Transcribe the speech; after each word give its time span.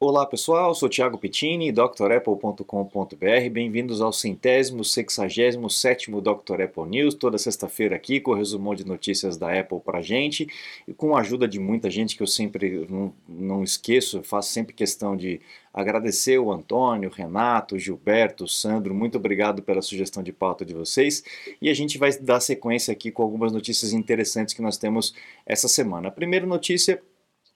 Olá 0.00 0.24
pessoal, 0.24 0.72
sou 0.76 0.88
Thiago 0.88 1.18
Pittini, 1.18 1.72
drapple.com.br. 1.72 3.50
Bem-vindos 3.50 4.00
ao 4.00 4.12
centésimo, 4.12 4.84
sexagésimo, 4.84 5.68
sétimo 5.68 6.20
Dr. 6.20 6.62
Apple 6.62 6.88
News, 6.88 7.14
toda 7.16 7.36
sexta-feira 7.36 7.96
aqui 7.96 8.20
com 8.20 8.30
o 8.30 8.34
resumão 8.34 8.76
de 8.76 8.86
notícias 8.86 9.36
da 9.36 9.52
Apple 9.58 9.80
pra 9.80 10.00
gente 10.00 10.46
e 10.86 10.94
com 10.94 11.16
a 11.16 11.20
ajuda 11.20 11.48
de 11.48 11.58
muita 11.58 11.90
gente 11.90 12.16
que 12.16 12.22
eu 12.22 12.28
sempre 12.28 12.86
não, 12.88 13.12
não 13.28 13.64
esqueço, 13.64 14.22
faço 14.22 14.52
sempre 14.52 14.72
questão 14.72 15.16
de 15.16 15.40
agradecer 15.74 16.38
o 16.38 16.52
Antônio, 16.52 17.10
Renato, 17.10 17.76
Gilberto, 17.76 18.46
Sandro, 18.46 18.94
muito 18.94 19.18
obrigado 19.18 19.64
pela 19.64 19.82
sugestão 19.82 20.22
de 20.22 20.32
pauta 20.32 20.64
de 20.64 20.74
vocês 20.74 21.24
e 21.60 21.68
a 21.68 21.74
gente 21.74 21.98
vai 21.98 22.16
dar 22.18 22.38
sequência 22.38 22.92
aqui 22.92 23.10
com 23.10 23.24
algumas 23.24 23.50
notícias 23.50 23.92
interessantes 23.92 24.54
que 24.54 24.62
nós 24.62 24.78
temos 24.78 25.12
essa 25.44 25.66
semana. 25.66 26.06
A 26.06 26.12
primeira 26.12 26.46
notícia 26.46 27.02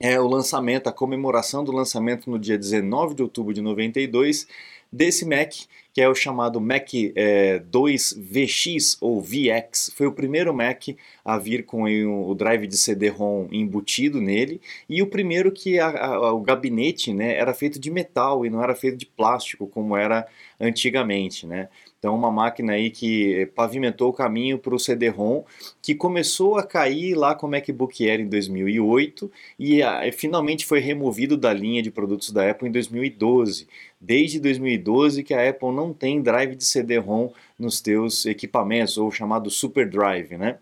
é 0.03 0.19
o 0.19 0.27
lançamento, 0.27 0.87
a 0.87 0.91
comemoração 0.91 1.63
do 1.63 1.71
lançamento 1.71 2.29
no 2.29 2.37
dia 2.37 2.57
19 2.57 3.15
de 3.15 3.23
outubro 3.23 3.53
de 3.53 3.61
92 3.61 4.45
desse 4.91 5.25
Mac, 5.25 5.53
que 5.93 6.01
é 6.01 6.09
o 6.09 6.15
chamado 6.15 6.59
Mac 6.59 6.89
é, 7.15 7.59
2 7.59 8.19
VX 8.19 8.97
ou 8.99 9.21
VX. 9.21 9.91
Foi 9.95 10.07
o 10.07 10.11
primeiro 10.11 10.53
Mac 10.53 10.87
a 11.23 11.37
vir 11.37 11.65
com 11.65 11.83
o 11.83 12.33
drive 12.33 12.65
de 12.65 12.75
CD-ROM 12.75 13.47
embutido 13.51 14.19
nele 14.19 14.59
e 14.89 15.01
o 15.03 15.07
primeiro 15.07 15.51
que 15.51 15.79
a, 15.79 15.87
a, 15.87 16.33
o 16.33 16.41
gabinete 16.41 17.13
né, 17.13 17.35
era 17.35 17.53
feito 17.53 17.79
de 17.79 17.91
metal 17.91 18.45
e 18.45 18.49
não 18.49 18.63
era 18.63 18.73
feito 18.73 18.97
de 18.97 19.05
plástico 19.05 19.67
como 19.67 19.95
era 19.95 20.27
antigamente. 20.59 21.45
Né? 21.45 21.69
Então, 22.03 22.13
uma 22.13 22.29
máquina 22.29 22.73
aí 22.73 22.89
que 22.89 23.45
pavimentou 23.55 24.09
o 24.09 24.13
caminho 24.13 24.59
para 24.59 24.75
o 24.75 24.79
CD-ROM, 24.79 25.43
que 25.81 25.95
começou 25.95 26.57
a 26.57 26.63
cair 26.63 27.15
lá 27.15 27.33
com 27.33 27.47
o 27.47 27.49
MacBook 27.49 28.05
Air 28.05 28.19
em 28.19 28.27
2008 28.27 29.31
e 29.57 29.81
a, 29.81 30.11
finalmente 30.11 30.65
foi 30.65 30.81
removido 30.81 31.37
da 31.37 31.53
linha 31.53 31.81
de 31.81 31.89
produtos 31.89 32.29
da 32.31 32.49
Apple 32.49 32.67
em 32.67 32.71
2012. 32.73 33.69
Desde 34.01 34.37
2012 34.37 35.23
que 35.23 35.33
a 35.33 35.49
Apple 35.49 35.71
não 35.71 35.82
tem 35.91 36.21
drive 36.21 36.55
de 36.55 36.63
CD-ROM 36.63 37.33
nos 37.57 37.81
teus 37.81 38.25
equipamentos, 38.25 38.97
ou 38.97 39.11
chamado 39.11 39.49
Super 39.49 39.89
Drive, 39.89 40.37
né? 40.37 40.59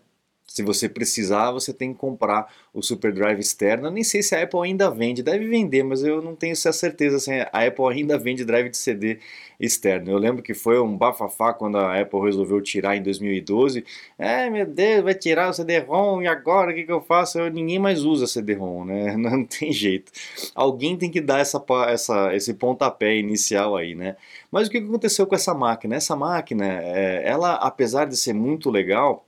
Se 0.52 0.62
você 0.62 0.86
precisar, 0.86 1.50
você 1.50 1.72
tem 1.72 1.94
que 1.94 1.98
comprar 1.98 2.46
o 2.74 2.82
Super 2.82 3.10
Drive 3.10 3.40
externo. 3.40 3.86
Eu 3.86 3.90
nem 3.90 4.04
sei 4.04 4.22
se 4.22 4.34
a 4.34 4.42
Apple 4.42 4.60
ainda 4.62 4.90
vende, 4.90 5.22
deve 5.22 5.48
vender, 5.48 5.82
mas 5.82 6.04
eu 6.04 6.20
não 6.20 6.36
tenho 6.36 6.52
essa 6.52 6.70
certeza 6.74 7.18
se 7.18 7.30
a 7.30 7.66
Apple 7.66 7.86
ainda 7.88 8.18
vende 8.18 8.44
drive 8.44 8.68
de 8.68 8.76
CD 8.76 9.18
externo. 9.58 10.10
Eu 10.10 10.18
lembro 10.18 10.42
que 10.42 10.52
foi 10.52 10.78
um 10.78 10.94
bafafá 10.94 11.54
quando 11.54 11.78
a 11.78 11.98
Apple 11.98 12.20
resolveu 12.20 12.60
tirar 12.60 12.94
em 12.94 13.02
2012. 13.02 13.82
É, 14.18 14.50
meu 14.50 14.66
Deus, 14.66 15.02
vai 15.02 15.14
tirar 15.14 15.48
o 15.48 15.54
CD-ROM 15.54 16.20
e 16.20 16.26
agora 16.26 16.70
o 16.70 16.74
que, 16.74 16.84
que 16.84 16.92
eu 16.92 17.00
faço? 17.00 17.38
Eu, 17.38 17.50
ninguém 17.50 17.78
mais 17.78 18.04
usa 18.04 18.26
CD-ROM, 18.26 18.84
né? 18.84 19.16
Não 19.16 19.46
tem 19.46 19.72
jeito. 19.72 20.12
Alguém 20.54 20.98
tem 20.98 21.10
que 21.10 21.22
dar 21.22 21.38
essa, 21.38 21.64
essa, 21.88 22.36
esse 22.36 22.52
pontapé 22.52 23.16
inicial 23.16 23.74
aí, 23.74 23.94
né? 23.94 24.16
Mas 24.50 24.68
o 24.68 24.70
que 24.70 24.76
aconteceu 24.76 25.26
com 25.26 25.34
essa 25.34 25.54
máquina? 25.54 25.96
Essa 25.96 26.14
máquina, 26.14 26.66
é, 26.66 27.22
ela, 27.26 27.54
apesar 27.54 28.04
de 28.04 28.18
ser 28.18 28.34
muito 28.34 28.68
legal, 28.68 29.26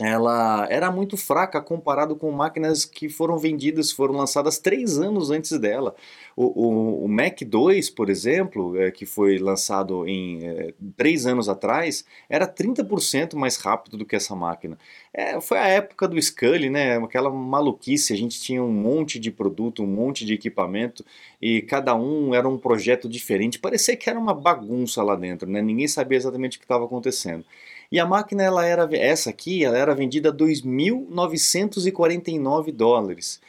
ela 0.00 0.66
era 0.70 0.90
muito 0.90 1.16
fraca 1.16 1.60
comparado 1.60 2.16
com 2.16 2.30
máquinas 2.30 2.84
que 2.84 3.08
foram 3.08 3.38
vendidas, 3.38 3.92
foram 3.92 4.14
lançadas 4.14 4.58
três 4.58 4.98
anos 4.98 5.30
antes 5.30 5.58
dela. 5.58 5.94
O, 6.36 6.44
o, 6.44 7.04
o 7.04 7.08
Mac 7.08 7.42
2, 7.42 7.90
por 7.90 8.08
exemplo, 8.08 8.80
é, 8.80 8.90
que 8.90 9.04
foi 9.04 9.38
lançado 9.38 10.06
em 10.06 10.46
é, 10.46 10.74
três 10.96 11.26
anos 11.26 11.48
atrás, 11.48 12.04
era 12.28 12.46
30% 12.46 13.34
mais 13.36 13.56
rápido 13.56 13.96
do 13.96 14.06
que 14.06 14.16
essa 14.16 14.34
máquina. 14.34 14.78
É, 15.12 15.40
foi 15.40 15.58
a 15.58 15.66
época 15.66 16.08
do 16.08 16.20
Scully, 16.20 16.70
né? 16.70 16.96
Aquela 16.96 17.30
maluquice, 17.30 18.12
a 18.12 18.16
gente 18.16 18.40
tinha 18.40 18.62
um 18.62 18.72
monte 18.72 19.18
de 19.18 19.30
produto, 19.30 19.82
um 19.82 19.86
monte 19.86 20.24
de 20.24 20.34
equipamento 20.34 21.04
e 21.42 21.62
cada 21.62 21.94
um 21.94 22.34
era 22.34 22.48
um 22.48 22.56
projeto 22.56 23.08
diferente. 23.08 23.58
Parecia 23.58 23.96
que 23.96 24.08
era 24.08 24.18
uma 24.18 24.34
bagunça 24.34 25.02
lá 25.02 25.16
dentro, 25.16 25.50
né? 25.50 25.60
Ninguém 25.60 25.88
sabia 25.88 26.16
exatamente 26.16 26.56
o 26.56 26.60
que 26.60 26.64
estava 26.64 26.84
acontecendo. 26.84 27.44
E 27.90 27.98
a 27.98 28.06
máquina, 28.06 28.42
ela 28.42 28.64
era, 28.64 28.88
essa 28.96 29.30
aqui, 29.30 29.64
ela 29.64 29.76
era 29.76 29.94
vendida 29.94 30.28
a 30.28 30.32
2.949 30.32 32.72
dólares. 32.72 33.40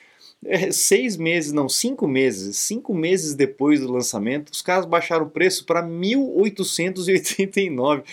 É, 0.43 0.71
seis 0.71 1.17
meses, 1.17 1.51
não, 1.51 1.69
cinco 1.69 2.07
meses, 2.07 2.57
cinco 2.57 2.95
meses 2.95 3.35
depois 3.35 3.79
do 3.79 3.91
lançamento, 3.91 4.51
os 4.51 4.63
caras 4.63 4.85
baixaram 4.85 5.27
o 5.27 5.29
preço 5.29 5.65
para 5.65 5.83
1.889. 5.83 8.03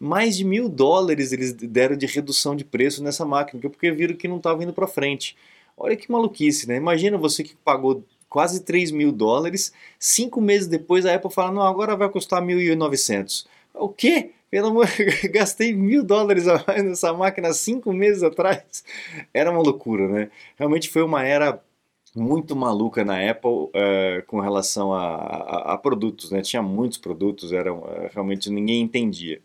Mais 0.00 0.34
de 0.34 0.44
mil 0.44 0.66
dólares 0.66 1.30
eles 1.32 1.52
deram 1.52 1.94
de 1.94 2.06
redução 2.06 2.56
de 2.56 2.64
preço 2.64 3.02
nessa 3.02 3.26
máquina, 3.26 3.60
porque 3.60 3.90
viram 3.90 4.16
que 4.16 4.26
não 4.26 4.38
estava 4.38 4.64
indo 4.64 4.72
para 4.72 4.86
frente. 4.86 5.36
Olha 5.76 5.94
que 5.94 6.10
maluquice, 6.10 6.66
né? 6.66 6.76
Imagina 6.76 7.18
você 7.18 7.44
que 7.44 7.54
pagou 7.56 8.02
quase 8.30 8.64
3 8.64 8.90
mil 8.90 9.12
dólares, 9.12 9.70
cinco 9.98 10.40
meses 10.40 10.66
depois 10.66 11.04
a 11.04 11.14
Apple 11.14 11.30
fala, 11.30 11.52
não, 11.52 11.60
agora 11.62 11.94
vai 11.94 12.08
custar 12.08 12.40
1.900. 12.42 13.44
O 13.74 13.90
quê? 13.90 14.30
Pelo 14.54 14.68
amor, 14.68 14.86
gastei 15.32 15.74
mil 15.74 16.04
dólares 16.04 16.46
a 16.46 16.62
mais 16.64 16.84
nessa 16.84 17.12
máquina 17.12 17.52
cinco 17.52 17.92
meses 17.92 18.22
atrás. 18.22 18.84
Era 19.34 19.50
uma 19.50 19.60
loucura, 19.60 20.06
né? 20.06 20.30
Realmente 20.56 20.88
foi 20.88 21.02
uma 21.02 21.24
era 21.24 21.60
muito 22.14 22.54
maluca 22.54 23.04
na 23.04 23.28
Apple 23.28 23.50
uh, 23.50 24.24
com 24.28 24.38
relação 24.38 24.92
a, 24.92 25.06
a, 25.06 25.72
a, 25.72 25.76
produtos, 25.76 26.30
né? 26.30 26.40
Tinha 26.40 26.62
muitos 26.62 26.98
produtos, 26.98 27.52
era, 27.52 27.74
uh, 27.74 28.08
realmente 28.12 28.48
ninguém 28.48 28.80
entendia. 28.80 29.40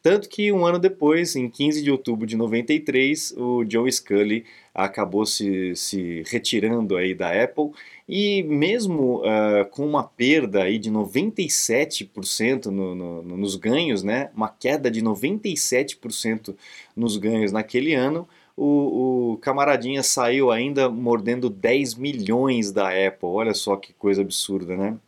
Tanto 0.00 0.28
que 0.28 0.52
um 0.52 0.64
ano 0.64 0.78
depois, 0.78 1.34
em 1.34 1.48
15 1.48 1.82
de 1.82 1.90
outubro 1.90 2.24
de 2.24 2.36
93, 2.36 3.34
o 3.36 3.64
Joe 3.68 3.90
Scully 3.90 4.44
acabou 4.72 5.26
se, 5.26 5.74
se 5.74 6.22
retirando 6.26 6.96
aí 6.96 7.14
da 7.16 7.30
Apple 7.30 7.72
e 8.14 8.42
mesmo 8.42 9.22
uh, 9.22 9.64
com 9.70 9.86
uma 9.86 10.04
perda 10.04 10.64
aí 10.64 10.78
de 10.78 10.90
97% 10.90 12.66
no, 12.66 12.94
no, 12.94 13.22
nos 13.22 13.56
ganhos, 13.56 14.02
né, 14.02 14.28
uma 14.36 14.50
queda 14.50 14.90
de 14.90 15.00
97% 15.00 16.54
nos 16.94 17.16
ganhos 17.16 17.52
naquele 17.52 17.94
ano, 17.94 18.28
o, 18.54 19.32
o, 19.32 19.36
camaradinha 19.38 20.02
saiu 20.02 20.50
ainda 20.50 20.90
mordendo 20.90 21.48
10 21.48 21.94
milhões 21.94 22.70
da 22.70 22.88
Apple. 22.88 23.28
Olha 23.30 23.54
só 23.54 23.76
que 23.76 23.94
coisa 23.94 24.20
absurda, 24.20 24.76
né? 24.76 24.98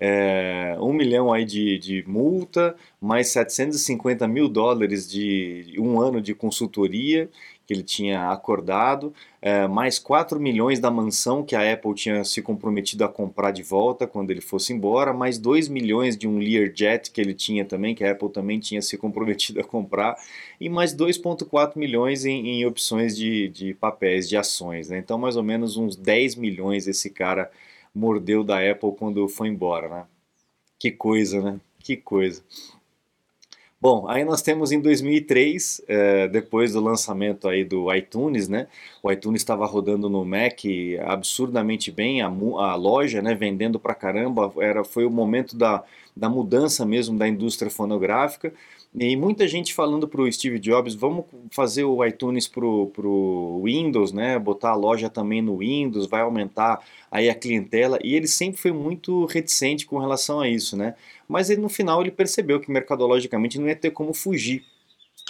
É, 0.00 0.76
um 0.80 0.92
milhão 0.92 1.32
aí 1.32 1.44
de, 1.44 1.78
de 1.78 2.04
multa, 2.08 2.74
mais 3.00 3.28
750 3.28 4.26
mil 4.26 4.48
dólares 4.48 5.08
de 5.08 5.76
um 5.78 6.00
ano 6.00 6.20
de 6.20 6.34
consultoria 6.34 7.30
ele 7.72 7.82
tinha 7.82 8.30
acordado, 8.30 9.12
é, 9.40 9.66
mais 9.66 9.98
4 9.98 10.38
milhões 10.38 10.78
da 10.78 10.90
mansão 10.90 11.44
que 11.44 11.56
a 11.56 11.72
Apple 11.72 11.94
tinha 11.94 12.24
se 12.24 12.42
comprometido 12.42 13.04
a 13.04 13.08
comprar 13.08 13.50
de 13.50 13.62
volta 13.62 14.06
quando 14.06 14.30
ele 14.30 14.40
fosse 14.40 14.72
embora, 14.72 15.12
mais 15.12 15.38
2 15.38 15.68
milhões 15.68 16.16
de 16.16 16.28
um 16.28 16.38
Learjet 16.38 17.10
que 17.10 17.20
ele 17.20 17.34
tinha 17.34 17.64
também, 17.64 17.94
que 17.94 18.04
a 18.04 18.12
Apple 18.12 18.28
também 18.28 18.60
tinha 18.60 18.82
se 18.82 18.96
comprometido 18.96 19.60
a 19.60 19.64
comprar, 19.64 20.16
e 20.60 20.68
mais 20.68 20.94
2,4 20.94 21.76
milhões 21.76 22.24
em, 22.24 22.48
em, 22.48 22.66
opções 22.66 23.16
de, 23.16 23.48
de 23.48 23.74
papéis, 23.74 24.28
de 24.28 24.36
ações. 24.36 24.88
Né? 24.90 24.98
Então, 24.98 25.18
mais 25.18 25.36
ou 25.36 25.42
menos 25.42 25.76
uns 25.76 25.96
10 25.96 26.36
milhões 26.36 26.86
esse 26.86 27.10
cara 27.10 27.50
mordeu 27.94 28.44
da 28.44 28.58
Apple 28.58 28.92
quando 28.98 29.28
foi 29.28 29.48
embora. 29.48 29.88
Né? 29.88 30.04
Que 30.78 30.90
coisa, 30.90 31.40
né? 31.40 31.60
Que 31.78 31.96
coisa. 31.96 32.42
Bom, 33.82 34.06
aí 34.08 34.24
nós 34.24 34.40
temos 34.42 34.70
em 34.70 34.80
2003, 34.80 35.82
é, 35.88 36.28
depois 36.28 36.72
do 36.72 36.80
lançamento 36.80 37.48
aí 37.48 37.64
do 37.64 37.92
iTunes, 37.92 38.46
né? 38.46 38.68
O 39.02 39.10
iTunes 39.10 39.42
estava 39.42 39.66
rodando 39.66 40.08
no 40.08 40.24
Mac 40.24 40.60
absurdamente 41.04 41.90
bem, 41.90 42.22
a, 42.22 42.28
a 42.28 42.76
loja, 42.76 43.20
né, 43.20 43.34
vendendo 43.34 43.80
pra 43.80 43.92
caramba, 43.92 44.52
era, 44.58 44.84
foi 44.84 45.04
o 45.04 45.10
momento 45.10 45.56
da, 45.56 45.82
da 46.16 46.28
mudança 46.28 46.86
mesmo 46.86 47.18
da 47.18 47.26
indústria 47.26 47.72
fonográfica. 47.72 48.54
E 48.94 49.16
muita 49.16 49.48
gente 49.48 49.72
falando 49.72 50.06
para 50.06 50.20
o 50.20 50.30
Steve 50.30 50.58
Jobs, 50.58 50.94
vamos 50.94 51.24
fazer 51.50 51.82
o 51.82 52.04
iTunes 52.04 52.46
para 52.46 52.62
o 52.66 53.62
Windows, 53.64 54.12
né? 54.12 54.38
botar 54.38 54.70
a 54.70 54.74
loja 54.74 55.08
também 55.08 55.40
no 55.40 55.58
Windows, 55.58 56.06
vai 56.06 56.20
aumentar 56.20 56.84
aí 57.10 57.30
a 57.30 57.34
clientela. 57.34 57.98
E 58.04 58.14
ele 58.14 58.26
sempre 58.26 58.60
foi 58.60 58.70
muito 58.70 59.24
reticente 59.24 59.86
com 59.86 59.98
relação 59.98 60.40
a 60.40 60.48
isso. 60.48 60.76
Né? 60.76 60.94
Mas 61.26 61.48
ele, 61.48 61.62
no 61.62 61.70
final 61.70 62.02
ele 62.02 62.10
percebeu 62.10 62.60
que 62.60 62.70
mercadologicamente 62.70 63.58
não 63.58 63.66
ia 63.66 63.76
ter 63.76 63.92
como 63.92 64.12
fugir. 64.12 64.62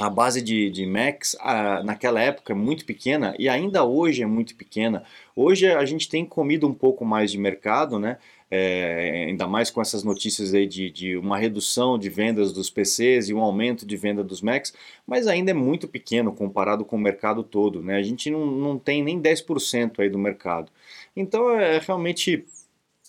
A 0.03 0.11
base 0.11 0.43
de, 0.43 0.71
de 0.71 0.87
Macs 0.87 1.37
a, 1.41 1.83
naquela 1.83 2.21
época 2.21 2.53
é 2.53 2.57
muito 2.57 2.85
pequena 2.85 3.35
e 3.39 3.49
ainda 3.49 3.85
hoje 3.85 4.23
é 4.23 4.27
muito 4.27 4.55
pequena. 4.57 5.05
Hoje 5.35 5.67
a 5.67 5.85
gente 5.85 6.09
tem 6.09 6.25
comido 6.25 6.67
um 6.67 6.75
pouco 6.75 7.05
mais 7.05 7.31
de 7.31 7.39
mercado, 7.39 7.99
né? 7.99 8.19
é, 8.55 9.25
ainda 9.29 9.47
mais 9.47 9.71
com 9.71 9.81
essas 9.81 10.05
notícias 10.05 10.53
aí 10.53 10.67
de, 10.67 10.91
de, 10.91 11.17
uma 11.17 11.39
redução 11.39 11.99
de 11.99 12.11
vendas 12.11 12.53
dos 12.53 12.69
PCs 12.69 13.31
e 13.31 13.35
um 13.35 13.41
aumento 13.41 13.87
de 13.87 13.97
venda 13.97 14.23
dos 14.23 14.43
Macs, 14.43 14.75
mas 15.07 15.27
ainda 15.27 15.53
é 15.53 15.55
muito 15.55 15.89
pequeno 15.89 16.31
comparado 16.35 16.85
com 16.85 16.97
o 16.97 16.99
mercado 16.99 17.43
todo. 17.43 17.83
Né? 17.83 17.97
A 17.97 18.03
gente 18.03 18.31
não, 18.31 18.45
não 18.45 18.79
tem 18.79 19.03
nem 19.03 19.19
10% 19.19 20.01
aí 20.01 20.11
do 20.11 20.19
mercado. 20.19 20.71
Então 21.17 21.51
é 21.59 21.79
realmente 21.79 22.45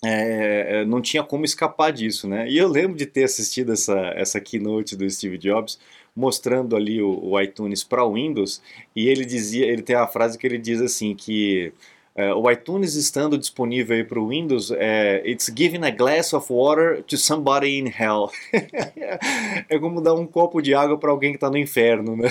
é, 0.01 0.81
é, 0.81 0.85
não 0.85 1.01
tinha 1.01 1.23
como 1.23 1.43
escapar 1.43 1.91
disso, 1.91 2.27
né? 2.27 2.47
E 2.49 2.57
eu 2.57 2.69
lembro 2.69 2.97
de 2.97 3.05
ter 3.05 3.25
assistido 3.25 3.73
essa, 3.73 3.97
essa 4.15 4.39
keynote 4.39 4.95
do 4.95 5.09
Steve 5.09 5.37
Jobs 5.37 5.77
mostrando 6.15 6.75
ali 6.75 7.01
o, 7.01 7.19
o 7.23 7.39
iTunes 7.41 7.83
para 7.83 8.03
o 8.03 8.13
Windows 8.13 8.61
e 8.95 9.07
ele 9.07 9.25
dizia, 9.25 9.65
ele 9.65 9.81
tem 9.81 9.95
a 9.95 10.07
frase 10.07 10.37
que 10.37 10.45
ele 10.45 10.57
diz 10.57 10.81
assim 10.81 11.15
que 11.15 11.73
é, 12.15 12.31
o 12.31 12.49
iTunes 12.51 12.93
estando 12.93 13.39
disponível 13.39 14.05
para 14.05 14.19
o 14.19 14.27
Windows, 14.27 14.69
é, 14.71 15.23
it's 15.25 15.51
giving 15.55 15.83
a 15.83 15.89
glass 15.89 16.31
of 16.33 16.51
water 16.53 17.01
to 17.03 17.17
somebody 17.17 17.79
in 17.79 17.87
hell. 17.87 18.29
é 19.67 19.79
como 19.79 19.99
dar 19.99 20.13
um 20.13 20.27
copo 20.27 20.61
de 20.61 20.75
água 20.75 20.95
para 20.99 21.09
alguém 21.09 21.31
que 21.31 21.37
está 21.37 21.49
no 21.49 21.57
inferno, 21.57 22.15
né? 22.15 22.29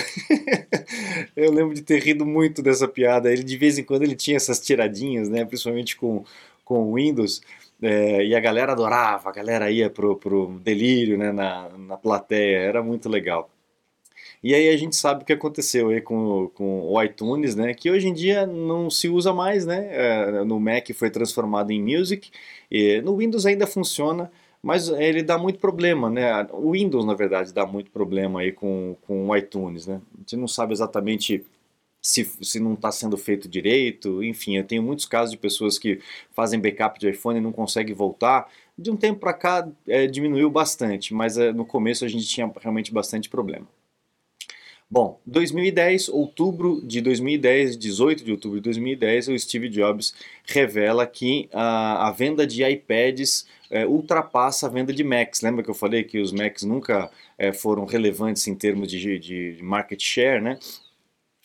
Eu 1.35 1.51
lembro 1.51 1.73
de 1.73 1.81
ter 1.81 2.01
rido 2.01 2.25
muito 2.25 2.61
dessa 2.61 2.87
piada. 2.87 3.29
Ele 3.29 3.43
de 3.43 3.57
vez 3.57 3.77
em 3.77 3.83
quando 3.83 4.03
ele 4.03 4.15
tinha 4.15 4.37
essas 4.37 4.61
tiradinhas, 4.61 5.27
né? 5.27 5.43
Principalmente 5.43 5.97
com 5.97 6.23
com 6.63 6.93
Windows. 6.93 7.41
É, 7.81 8.23
e 8.25 8.35
a 8.35 8.39
galera 8.39 8.71
adorava, 8.71 9.29
a 9.29 9.33
galera 9.33 9.69
ia 9.69 9.89
pro, 9.89 10.15
pro 10.15 10.59
delírio 10.63 11.17
né, 11.17 11.31
na, 11.31 11.69
na 11.77 11.97
plateia, 11.97 12.59
era 12.59 12.81
muito 12.81 13.09
legal. 13.09 13.49
E 14.43 14.53
aí 14.53 14.69
a 14.69 14.77
gente 14.77 14.95
sabe 14.95 15.23
o 15.23 15.25
que 15.25 15.31
aconteceu 15.31 15.89
aí 15.89 16.01
com, 16.01 16.49
com 16.53 16.81
o 16.81 17.01
iTunes, 17.01 17.55
né? 17.55 17.73
Que 17.73 17.89
hoje 17.89 18.07
em 18.09 18.13
dia 18.13 18.45
não 18.45 18.89
se 18.89 19.07
usa 19.07 19.33
mais, 19.33 19.65
né? 19.65 19.87
É, 19.91 20.43
no 20.43 20.59
Mac 20.59 20.89
foi 20.93 21.09
transformado 21.09 21.71
em 21.71 21.81
Music, 21.81 22.29
e 22.69 23.01
no 23.01 23.15
Windows 23.17 23.45
ainda 23.45 23.65
funciona, 23.65 24.29
mas 24.61 24.89
ele 24.89 25.23
dá 25.23 25.37
muito 25.37 25.59
problema, 25.59 26.09
né? 26.09 26.45
O 26.51 26.71
Windows, 26.71 27.05
na 27.05 27.13
verdade, 27.13 27.53
dá 27.53 27.65
muito 27.65 27.89
problema 27.91 28.41
aí 28.41 28.51
com, 28.51 28.97
com 29.07 29.29
o 29.29 29.35
iTunes, 29.35 29.87
né? 29.87 30.01
A 30.15 30.19
gente 30.19 30.35
não 30.37 30.47
sabe 30.47 30.73
exatamente 30.73 31.45
se, 32.01 32.25
se 32.41 32.59
não 32.59 32.73
está 32.73 32.91
sendo 32.91 33.17
feito 33.17 33.47
direito, 33.47 34.21
enfim, 34.23 34.57
eu 34.57 34.65
tenho 34.65 34.83
muitos 34.83 35.05
casos 35.05 35.31
de 35.31 35.37
pessoas 35.37 35.79
que 35.79 36.01
fazem 36.33 36.59
backup 36.59 36.99
de 36.99 37.09
iPhone 37.09 37.39
e 37.39 37.41
não 37.41 37.53
conseguem 37.53 37.95
voltar. 37.95 38.49
De 38.77 38.91
um 38.91 38.97
tempo 38.97 39.19
para 39.21 39.33
cá 39.33 39.67
é, 39.87 40.05
diminuiu 40.07 40.49
bastante, 40.49 41.13
mas 41.13 41.37
é, 41.37 41.53
no 41.53 41.65
começo 41.65 42.03
a 42.03 42.07
gente 42.09 42.27
tinha 42.27 42.51
realmente 42.61 42.93
bastante 42.93 43.29
problema. 43.29 43.67
Bom, 44.93 45.19
2010, 45.25 46.07
outubro 46.09 46.79
de 46.85 47.01
2010, 47.01 47.75
18 47.77 48.23
de 48.23 48.31
outubro 48.31 48.59
de 48.59 48.65
2010, 48.65 49.29
o 49.29 49.39
Steve 49.39 49.67
Jobs 49.67 50.13
revela 50.45 51.07
que 51.07 51.49
a, 51.51 52.09
a 52.09 52.11
venda 52.11 52.45
de 52.45 52.63
iPads 52.63 53.47
é, 53.71 53.87
ultrapassa 53.87 54.67
a 54.67 54.69
venda 54.69 54.93
de 54.93 55.03
Macs. 55.03 55.41
Lembra 55.41 55.63
que 55.63 55.69
eu 55.71 55.73
falei 55.73 56.03
que 56.03 56.19
os 56.19 56.31
Macs 56.31 56.61
nunca 56.61 57.09
é, 57.39 57.51
foram 57.51 57.85
relevantes 57.85 58.47
em 58.47 58.53
termos 58.53 58.87
de, 58.87 59.17
de, 59.17 59.57
market 59.63 59.99
share, 59.99 60.39
né? 60.39 60.59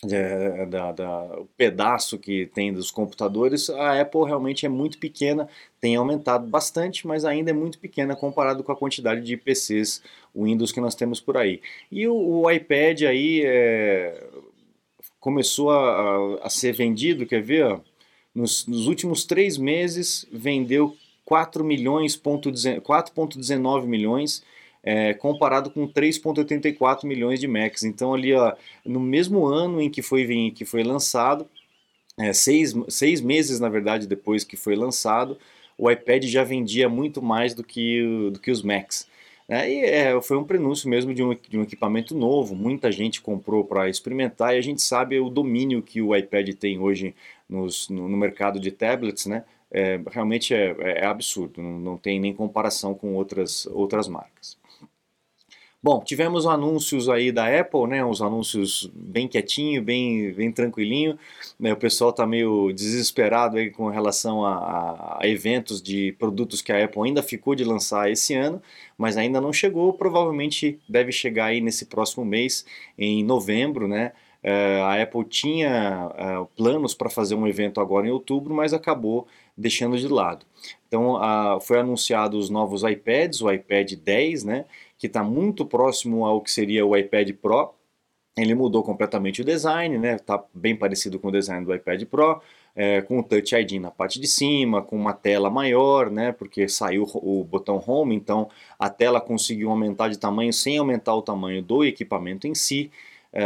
É, 0.04 0.64
da, 0.66 0.92
da, 0.92 1.40
o 1.40 1.46
pedaço 1.56 2.18
que 2.18 2.46
tem 2.46 2.72
dos 2.72 2.88
computadores, 2.88 3.68
a 3.68 4.00
Apple 4.00 4.26
realmente 4.26 4.64
é 4.64 4.68
muito 4.68 4.96
pequena, 4.96 5.48
tem 5.80 5.96
aumentado 5.96 6.46
bastante, 6.46 7.04
mas 7.04 7.24
ainda 7.24 7.50
é 7.50 7.52
muito 7.52 7.80
pequena 7.80 8.14
comparado 8.14 8.62
com 8.62 8.70
a 8.70 8.76
quantidade 8.76 9.22
de 9.22 9.36
PCs 9.36 10.00
Windows 10.32 10.70
que 10.70 10.80
nós 10.80 10.94
temos 10.94 11.20
por 11.20 11.36
aí. 11.36 11.60
E 11.90 12.06
o, 12.06 12.14
o 12.14 12.48
iPad 12.48 13.02
aí 13.02 13.42
é, 13.44 14.24
começou 15.18 15.72
a, 15.72 16.44
a, 16.44 16.48
ser 16.48 16.72
vendido, 16.74 17.26
quer 17.26 17.42
ver? 17.42 17.80
Nos, 18.32 18.68
nos 18.68 18.86
últimos 18.86 19.24
três 19.24 19.58
meses 19.58 20.24
vendeu 20.30 20.96
4 21.24 21.64
milhões, 21.64 22.16
4,19 22.16 23.84
milhões 23.84 24.44
é, 24.82 25.14
comparado 25.14 25.70
com 25.70 25.86
3,84 25.86 27.04
milhões 27.04 27.40
de 27.40 27.48
Macs. 27.48 27.82
Então 27.84 28.14
ali 28.14 28.34
ó, 28.34 28.54
no 28.84 29.00
mesmo 29.00 29.46
ano 29.46 29.80
em 29.80 29.90
que 29.90 30.02
foi, 30.02 30.52
que 30.54 30.64
foi 30.64 30.82
lançado, 30.82 31.46
é, 32.18 32.32
seis, 32.32 32.74
seis 32.88 33.20
meses 33.20 33.60
na 33.60 33.68
verdade 33.68 34.06
depois 34.06 34.44
que 34.44 34.56
foi 34.56 34.76
lançado, 34.76 35.38
o 35.76 35.90
iPad 35.90 36.24
já 36.24 36.42
vendia 36.42 36.88
muito 36.88 37.22
mais 37.22 37.54
do 37.54 37.62
que, 37.62 38.30
do 38.32 38.40
que 38.40 38.50
os 38.50 38.62
Macs. 38.62 39.06
É, 39.48 39.70
e 39.70 39.80
é, 39.82 40.20
foi 40.20 40.36
um 40.36 40.44
prenúncio 40.44 40.90
mesmo 40.90 41.14
de 41.14 41.22
um, 41.22 41.34
de 41.34 41.58
um 41.58 41.62
equipamento 41.62 42.14
novo, 42.14 42.54
muita 42.54 42.92
gente 42.92 43.22
comprou 43.22 43.64
para 43.64 43.88
experimentar 43.88 44.54
e 44.54 44.58
a 44.58 44.60
gente 44.60 44.82
sabe 44.82 45.18
o 45.18 45.30
domínio 45.30 45.80
que 45.80 46.02
o 46.02 46.14
iPad 46.14 46.50
tem 46.50 46.78
hoje 46.78 47.14
nos, 47.48 47.88
no, 47.88 48.08
no 48.08 48.16
mercado 48.16 48.60
de 48.60 48.70
tablets, 48.70 49.24
né? 49.24 49.44
É, 49.70 49.98
realmente 50.10 50.52
é, 50.54 50.74
é 50.78 51.06
absurdo, 51.06 51.62
não, 51.62 51.78
não, 51.78 51.96
tem 51.96 52.20
nem 52.20 52.34
comparação 52.34 52.94
com 52.94 53.14
outras, 53.14 53.66
outras 53.66 54.06
marcas. 54.08 54.58
Bom, 55.80 56.02
tivemos 56.02 56.44
anúncios 56.44 57.08
aí 57.08 57.30
da 57.30 57.46
Apple, 57.60 57.86
né? 57.86 58.04
Uns 58.04 58.20
anúncios 58.20 58.90
bem 58.92 59.28
quietinho, 59.28 59.80
bem, 59.80 60.32
bem 60.32 60.50
tranquilinho. 60.50 61.16
Né? 61.58 61.72
O 61.72 61.76
pessoal 61.76 62.10
está 62.10 62.26
meio 62.26 62.72
desesperado 62.72 63.56
aí 63.56 63.70
com 63.70 63.88
relação 63.88 64.44
a, 64.44 65.18
a, 65.20 65.28
eventos 65.28 65.80
de 65.80 66.10
produtos 66.18 66.60
que 66.60 66.72
a 66.72 66.84
Apple 66.84 67.02
ainda 67.04 67.22
ficou 67.22 67.54
de 67.54 67.62
lançar 67.62 68.10
esse 68.10 68.34
ano, 68.34 68.60
mas 68.98 69.16
ainda 69.16 69.40
não 69.40 69.52
chegou. 69.52 69.92
Provavelmente 69.92 70.80
deve 70.88 71.12
chegar 71.12 71.46
aí 71.46 71.60
nesse 71.60 71.86
próximo 71.86 72.24
mês, 72.24 72.66
em 72.98 73.22
novembro, 73.22 73.86
né? 73.86 74.12
Uh, 74.42 74.82
a 74.84 75.02
Apple 75.02 75.24
tinha 75.24 76.10
uh, 76.10 76.46
planos 76.56 76.94
para 76.94 77.10
fazer 77.10 77.34
um 77.34 77.46
evento 77.46 77.80
agora 77.80 78.06
em 78.06 78.10
outubro, 78.10 78.54
mas 78.54 78.72
acabou 78.72 79.26
deixando 79.56 79.98
de 79.98 80.06
lado. 80.08 80.46
Então, 80.86 81.18
foi 81.60 81.80
anunciado 81.80 82.38
os 82.38 82.48
novos 82.48 82.82
iPads, 82.82 83.42
o 83.42 83.50
iPad 83.50 83.92
10, 83.92 84.44
né? 84.44 84.64
Que 84.98 85.06
está 85.06 85.22
muito 85.22 85.64
próximo 85.64 86.26
ao 86.26 86.42
que 86.42 86.50
seria 86.50 86.84
o 86.84 86.96
iPad 86.96 87.32
Pro. 87.34 87.72
Ele 88.36 88.54
mudou 88.54 88.82
completamente 88.82 89.42
o 89.42 89.44
design, 89.44 89.96
né? 89.98 90.16
Está 90.16 90.44
bem 90.52 90.76
parecido 90.76 91.18
com 91.18 91.28
o 91.28 91.32
design 91.32 91.64
do 91.64 91.74
iPad 91.74 92.04
Pro, 92.04 92.40
é, 92.74 93.00
com 93.02 93.18
o 93.18 93.22
Touch 93.22 93.54
ID 93.54 93.80
na 93.80 93.90
parte 93.90 94.20
de 94.20 94.26
cima, 94.26 94.82
com 94.82 94.96
uma 94.96 95.12
tela 95.12 95.50
maior, 95.50 96.10
né? 96.10 96.32
Porque 96.32 96.68
saiu 96.68 97.04
o 97.14 97.44
botão 97.44 97.82
Home, 97.84 98.14
então 98.14 98.48
a 98.78 98.90
tela 98.90 99.20
conseguiu 99.20 99.70
aumentar 99.70 100.08
de 100.08 100.18
tamanho 100.18 100.52
sem 100.52 100.78
aumentar 100.78 101.14
o 101.14 101.22
tamanho 101.22 101.62
do 101.62 101.84
equipamento 101.84 102.46
em 102.46 102.54
si. 102.54 102.90
É, 103.32 103.44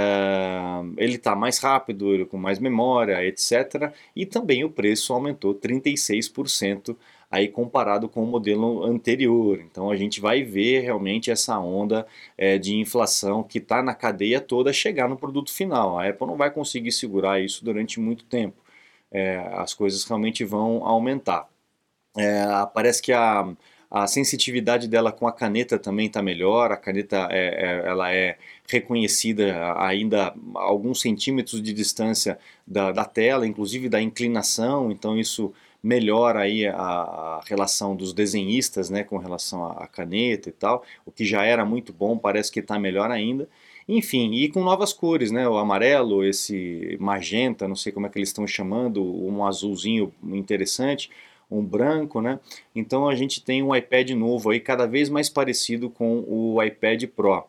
ele 0.96 1.16
está 1.16 1.34
mais 1.34 1.58
rápido, 1.58 2.26
com 2.26 2.36
mais 2.36 2.58
memória, 2.58 3.24
etc. 3.24 3.92
E 4.14 4.24
também 4.26 4.64
o 4.64 4.70
preço 4.70 5.12
aumentou 5.12 5.54
36% 5.54 6.96
aí 7.32 7.48
comparado 7.48 8.10
com 8.10 8.22
o 8.22 8.26
modelo 8.26 8.84
anterior. 8.84 9.58
Então 9.60 9.90
a 9.90 9.96
gente 9.96 10.20
vai 10.20 10.42
ver 10.42 10.80
realmente 10.80 11.30
essa 11.30 11.58
onda 11.58 12.06
é, 12.36 12.58
de 12.58 12.76
inflação 12.76 13.42
que 13.42 13.56
está 13.56 13.82
na 13.82 13.94
cadeia 13.94 14.38
toda 14.38 14.70
chegar 14.70 15.08
no 15.08 15.16
produto 15.16 15.50
final. 15.50 15.98
A 15.98 16.06
Apple 16.06 16.26
não 16.26 16.36
vai 16.36 16.50
conseguir 16.50 16.92
segurar 16.92 17.40
isso 17.40 17.64
durante 17.64 17.98
muito 17.98 18.24
tempo. 18.26 18.62
É, 19.10 19.38
as 19.54 19.72
coisas 19.72 20.04
realmente 20.04 20.44
vão 20.44 20.84
aumentar. 20.84 21.48
É, 22.16 22.44
parece 22.74 23.00
que 23.00 23.12
a, 23.12 23.48
a 23.90 24.06
sensitividade 24.06 24.86
dela 24.86 25.10
com 25.10 25.26
a 25.26 25.32
caneta 25.32 25.78
também 25.78 26.08
está 26.08 26.22
melhor. 26.22 26.70
A 26.70 26.76
caneta 26.76 27.28
é, 27.30 27.82
é, 27.84 27.88
ela 27.88 28.12
é 28.12 28.36
reconhecida 28.68 29.74
ainda 29.78 30.34
a 30.54 30.60
alguns 30.60 31.00
centímetros 31.00 31.62
de 31.62 31.72
distância 31.72 32.38
da, 32.66 32.92
da 32.92 33.06
tela, 33.06 33.46
inclusive 33.46 33.88
da 33.88 34.02
inclinação. 34.02 34.92
Então 34.92 35.18
isso 35.18 35.52
melhora 35.82 36.40
aí 36.40 36.66
a, 36.66 36.76
a, 36.76 37.40
relação 37.44 37.96
dos 37.96 38.12
desenhistas 38.12 38.88
né, 38.88 39.02
com 39.02 39.18
relação 39.18 39.64
à 39.66 39.86
caneta 39.86 40.48
e 40.48 40.52
tal, 40.52 40.84
o 41.04 41.10
que 41.10 41.24
já 41.24 41.44
era 41.44 41.64
muito 41.64 41.92
bom, 41.92 42.16
parece 42.16 42.52
que 42.52 42.60
está 42.60 42.78
melhor 42.78 43.10
ainda. 43.10 43.48
Enfim, 43.88 44.32
e 44.32 44.48
com 44.48 44.62
novas 44.62 44.92
cores, 44.92 45.32
né? 45.32 45.48
O 45.48 45.56
amarelo, 45.58 46.24
esse 46.24 46.96
magenta, 47.00 47.66
não 47.66 47.74
sei 47.74 47.90
como 47.90 48.06
é 48.06 48.08
que 48.08 48.18
eles 48.18 48.28
estão 48.28 48.46
chamando, 48.46 49.02
um 49.02 49.44
azulzinho 49.44 50.12
interessante, 50.22 51.10
um 51.50 51.64
branco, 51.64 52.20
né? 52.20 52.38
Então 52.74 53.08
a 53.08 53.14
gente 53.16 53.42
tem 53.44 53.62
um 53.62 53.74
iPad 53.74 54.10
novo 54.10 54.50
aí, 54.50 54.60
cada 54.60 54.86
vez 54.86 55.08
mais 55.08 55.28
parecido 55.28 55.90
com 55.90 56.24
o 56.28 56.62
iPad 56.62 57.04
Pro. 57.06 57.44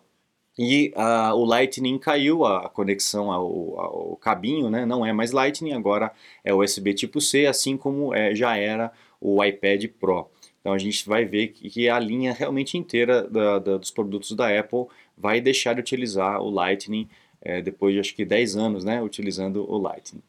E 0.58 0.94
uh, 0.96 1.36
o 1.36 1.44
Lightning 1.46 1.98
caiu, 1.98 2.46
a 2.46 2.70
conexão 2.70 3.32
ao, 3.32 3.80
ao, 3.80 4.16
cabinho, 4.18 4.70
né? 4.70 4.86
não 4.86 5.06
é 5.06 5.12
mais 5.12 5.32
Lightning, 5.32 5.74
agora 5.74 6.12
é 6.44 6.54
USB 6.54 6.94
tipo 6.94 7.20
C, 7.20 7.48
assim 7.48 7.76
como 7.76 8.14
é, 8.14 8.36
já 8.36 8.56
era 8.56 8.92
o 9.20 9.44
iPad 9.44 9.86
Pro. 10.00 10.30
Então 10.60 10.74
a 10.74 10.78
gente 10.78 11.08
vai 11.08 11.26
ver 11.26 11.48
que, 11.50 11.70
que 11.70 11.90
a 11.90 12.00
linha 12.00 12.34
realmente 12.34 12.78
inteira 12.78 13.24
da, 13.28 13.60
da, 13.60 13.78
dos 13.78 13.90
produtos 13.90 14.32
da 14.34 14.48
Apple 14.58 14.86
vai 15.18 15.42
deixar 15.42 15.74
de 15.74 15.82
utilizar 15.82 16.40
o 16.40 16.50
Lightning 16.50 17.10
é, 17.42 17.62
depois 17.62 17.94
de 17.94 18.00
acho 18.00 18.16
que 18.16 18.24
10 18.24 18.56
anos 18.56 18.84
né, 18.84 19.02
utilizando 19.02 19.70
o 19.70 19.78
Lightning. 19.78 20.22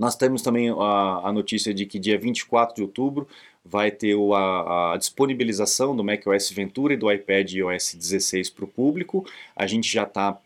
Nós 0.00 0.16
temos 0.16 0.40
também 0.40 0.70
a, 0.70 1.28
a, 1.28 1.30
notícia 1.30 1.74
de 1.74 1.84
que 1.84 1.98
dia 1.98 2.18
24 2.18 2.74
de 2.74 2.80
outubro 2.80 3.28
vai 3.62 3.90
ter 3.90 4.16
a, 4.32 4.94
a, 4.94 4.96
disponibilização 4.96 5.94
do 5.94 6.02
macOS 6.02 6.50
Ventura 6.50 6.94
e 6.94 6.96
do 6.96 7.12
iPad 7.12 7.52
iOS 7.52 7.96
16 7.96 8.48
para 8.48 8.64
o 8.64 8.68
público. 8.68 9.26
A 9.54 9.66
gente 9.66 9.92
já 9.92 10.04
está 10.04 10.40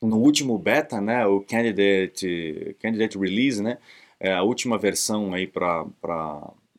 no 0.00 0.18
último 0.18 0.56
beta, 0.56 1.00
né, 1.00 1.26
o 1.26 1.40
Candidate, 1.40 2.76
Candidate 2.80 3.18
Release, 3.18 3.60
né, 3.60 3.78
é 4.20 4.32
a 4.32 4.44
última 4.44 4.78
versão 4.78 5.34
aí 5.34 5.48
para 5.48 5.84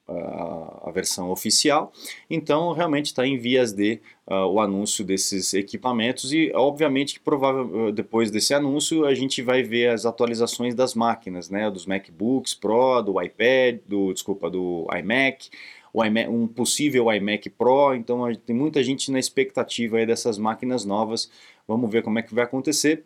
a 0.07 0.91
versão 0.91 1.31
oficial. 1.31 1.91
Então, 2.29 2.73
realmente 2.73 3.07
está 3.07 3.25
em 3.25 3.37
vias 3.37 3.71
de 3.71 4.01
uh, 4.27 4.45
o 4.47 4.59
anúncio 4.59 5.03
desses 5.03 5.53
equipamentos 5.53 6.33
e, 6.33 6.51
obviamente, 6.53 7.13
que 7.13 7.19
provável, 7.19 7.91
depois 7.91 8.29
desse 8.29 8.53
anúncio 8.53 9.05
a 9.05 9.13
gente 9.13 9.41
vai 9.41 9.63
ver 9.63 9.89
as 9.89 10.05
atualizações 10.05 10.75
das 10.75 10.93
máquinas, 10.93 11.49
né, 11.49 11.71
dos 11.71 11.85
MacBooks 11.85 12.53
Pro, 12.53 13.01
do 13.01 13.21
iPad, 13.21 13.79
do 13.87 14.13
desculpa, 14.13 14.49
do 14.49 14.87
iMac, 14.97 15.49
iMac 15.95 16.29
um 16.29 16.47
possível 16.47 17.11
iMac 17.11 17.49
Pro. 17.51 17.95
Então, 17.95 18.23
tem 18.45 18.55
muita 18.55 18.83
gente 18.83 19.09
na 19.11 19.19
expectativa 19.19 19.97
aí 19.97 20.05
dessas 20.05 20.37
máquinas 20.37 20.83
novas. 20.83 21.31
Vamos 21.67 21.89
ver 21.89 22.03
como 22.03 22.19
é 22.19 22.21
que 22.21 22.33
vai 22.33 22.43
acontecer. 22.43 23.05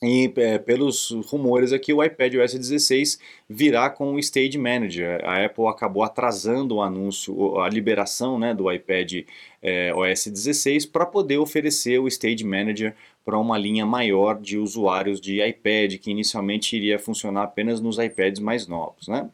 E 0.00 0.32
é, 0.36 0.58
pelos 0.58 1.10
rumores 1.26 1.72
aqui, 1.72 1.92
o 1.92 2.04
iPad 2.04 2.36
OS 2.36 2.54
16 2.54 3.18
virá 3.48 3.90
com 3.90 4.14
o 4.14 4.18
Stage 4.20 4.56
Manager. 4.56 5.20
A 5.24 5.44
Apple 5.44 5.66
acabou 5.66 6.04
atrasando 6.04 6.76
o 6.76 6.82
anúncio, 6.82 7.58
a 7.58 7.68
liberação 7.68 8.38
né, 8.38 8.54
do 8.54 8.70
iPad 8.70 9.24
é, 9.60 9.92
OS 9.92 10.28
16 10.28 10.86
para 10.86 11.04
poder 11.04 11.38
oferecer 11.38 11.98
o 11.98 12.06
Stage 12.06 12.44
Manager 12.44 12.94
para 13.24 13.36
uma 13.38 13.58
linha 13.58 13.84
maior 13.84 14.40
de 14.40 14.56
usuários 14.56 15.20
de 15.20 15.44
iPad, 15.44 15.96
que 15.98 16.12
inicialmente 16.12 16.76
iria 16.76 16.98
funcionar 16.98 17.42
apenas 17.42 17.80
nos 17.80 17.98
iPads 17.98 18.40
mais 18.40 18.68
novos. 18.68 19.08
Né? 19.08 19.28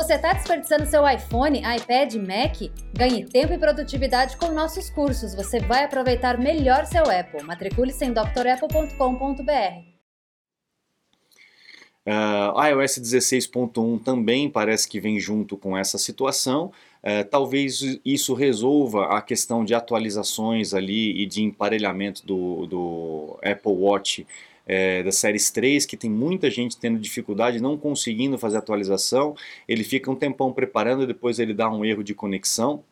Você 0.00 0.14
está 0.14 0.32
desperdiçando 0.32 0.86
seu 0.86 1.06
iPhone, 1.06 1.58
iPad, 1.58 2.14
Mac? 2.14 2.56
Ganhe 2.96 3.26
tempo 3.26 3.52
e 3.52 3.58
produtividade 3.58 4.34
com 4.38 4.50
nossos 4.50 4.88
cursos. 4.88 5.34
Você 5.34 5.60
vai 5.60 5.84
aproveitar 5.84 6.38
melhor 6.38 6.86
seu 6.86 7.02
Apple. 7.02 7.42
Matricule-se 7.42 8.02
em 8.06 8.10
drapple.com.br. 8.10 9.90
Uh, 12.06 12.64
iOS 12.64 12.98
16.1 12.98 14.02
também 14.02 14.48
parece 14.48 14.88
que 14.88 14.98
vem 14.98 15.20
junto 15.20 15.54
com 15.58 15.76
essa 15.76 15.98
situação. 15.98 16.72
Uh, 17.04 17.28
talvez 17.30 17.82
isso 18.02 18.32
resolva 18.32 19.18
a 19.18 19.20
questão 19.20 19.62
de 19.66 19.74
atualizações 19.74 20.72
ali 20.72 21.22
e 21.22 21.26
de 21.26 21.42
emparelhamento 21.42 22.26
do, 22.26 22.66
do 22.66 23.38
Apple 23.44 23.72
Watch 23.72 24.26
é, 24.72 25.02
da 25.02 25.10
séries 25.10 25.50
3, 25.50 25.84
que 25.84 25.96
tem 25.96 26.08
muita 26.08 26.48
gente 26.48 26.78
tendo 26.78 26.96
dificuldade, 26.96 27.60
não 27.60 27.76
conseguindo 27.76 28.38
fazer 28.38 28.58
atualização. 28.58 29.34
Ele 29.66 29.82
fica 29.82 30.08
um 30.08 30.14
tempão 30.14 30.52
preparando 30.52 31.02
e 31.02 31.06
depois 31.08 31.40
ele 31.40 31.52
dá 31.52 31.68
um 31.68 31.84
erro 31.84 32.04
de 32.04 32.14
conexão. 32.14 32.84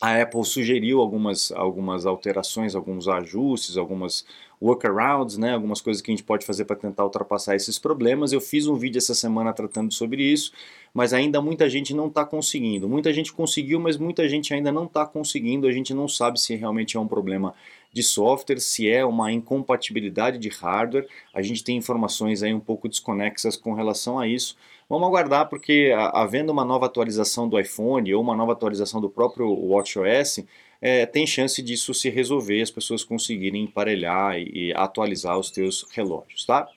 A 0.00 0.20
Apple 0.20 0.44
sugeriu 0.44 1.00
algumas, 1.00 1.52
algumas 1.52 2.04
alterações, 2.04 2.74
alguns 2.74 3.06
ajustes, 3.06 3.76
algumas 3.76 4.26
workarounds, 4.60 5.38
né, 5.38 5.52
algumas 5.54 5.80
coisas 5.80 6.02
que 6.02 6.10
a 6.10 6.14
gente 6.14 6.24
pode 6.24 6.44
fazer 6.44 6.64
para 6.64 6.74
tentar 6.74 7.04
ultrapassar 7.04 7.54
esses 7.54 7.78
problemas. 7.78 8.32
Eu 8.32 8.40
fiz 8.40 8.66
um 8.66 8.74
vídeo 8.74 8.98
essa 8.98 9.14
semana 9.14 9.52
tratando 9.52 9.94
sobre 9.94 10.24
isso, 10.24 10.50
mas 10.92 11.12
ainda 11.12 11.40
muita 11.40 11.70
gente 11.70 11.94
não 11.94 12.08
está 12.08 12.24
conseguindo. 12.24 12.88
Muita 12.88 13.12
gente 13.12 13.32
conseguiu, 13.32 13.78
mas 13.78 13.96
muita 13.96 14.28
gente 14.28 14.52
ainda 14.52 14.72
não 14.72 14.86
está 14.86 15.06
conseguindo. 15.06 15.68
A 15.68 15.72
gente 15.72 15.94
não 15.94 16.08
sabe 16.08 16.40
se 16.40 16.56
realmente 16.56 16.96
é 16.96 17.00
um 17.00 17.06
problema 17.06 17.54
de 17.92 18.02
software, 18.02 18.60
se 18.60 18.88
é 18.88 19.04
uma 19.04 19.32
incompatibilidade 19.32 20.38
de 20.38 20.48
hardware. 20.48 21.08
A 21.34 21.42
gente 21.42 21.64
tem 21.64 21.76
informações 21.76 22.42
aí 22.42 22.54
um 22.54 22.60
pouco 22.60 22.88
desconexas 22.88 23.56
com 23.56 23.74
relação 23.74 24.18
a 24.18 24.26
isso. 24.26 24.56
Vamos 24.88 25.06
aguardar 25.06 25.48
porque 25.48 25.92
havendo 26.12 26.50
uma 26.50 26.64
nova 26.64 26.86
atualização 26.86 27.48
do 27.48 27.58
iPhone 27.58 28.12
ou 28.14 28.22
uma 28.22 28.36
nova 28.36 28.52
atualização 28.52 29.00
do 29.00 29.08
próprio 29.08 29.48
WatchOS, 29.48 30.44
é, 30.80 31.04
tem 31.06 31.26
chance 31.26 31.60
disso 31.62 31.92
se 31.92 32.08
resolver, 32.08 32.62
as 32.62 32.70
pessoas 32.70 33.04
conseguirem 33.04 33.64
emparelhar 33.64 34.38
e, 34.38 34.68
e 34.68 34.72
atualizar 34.74 35.38
os 35.38 35.50
teus 35.50 35.86
relógios, 35.92 36.44
tá? 36.44 36.68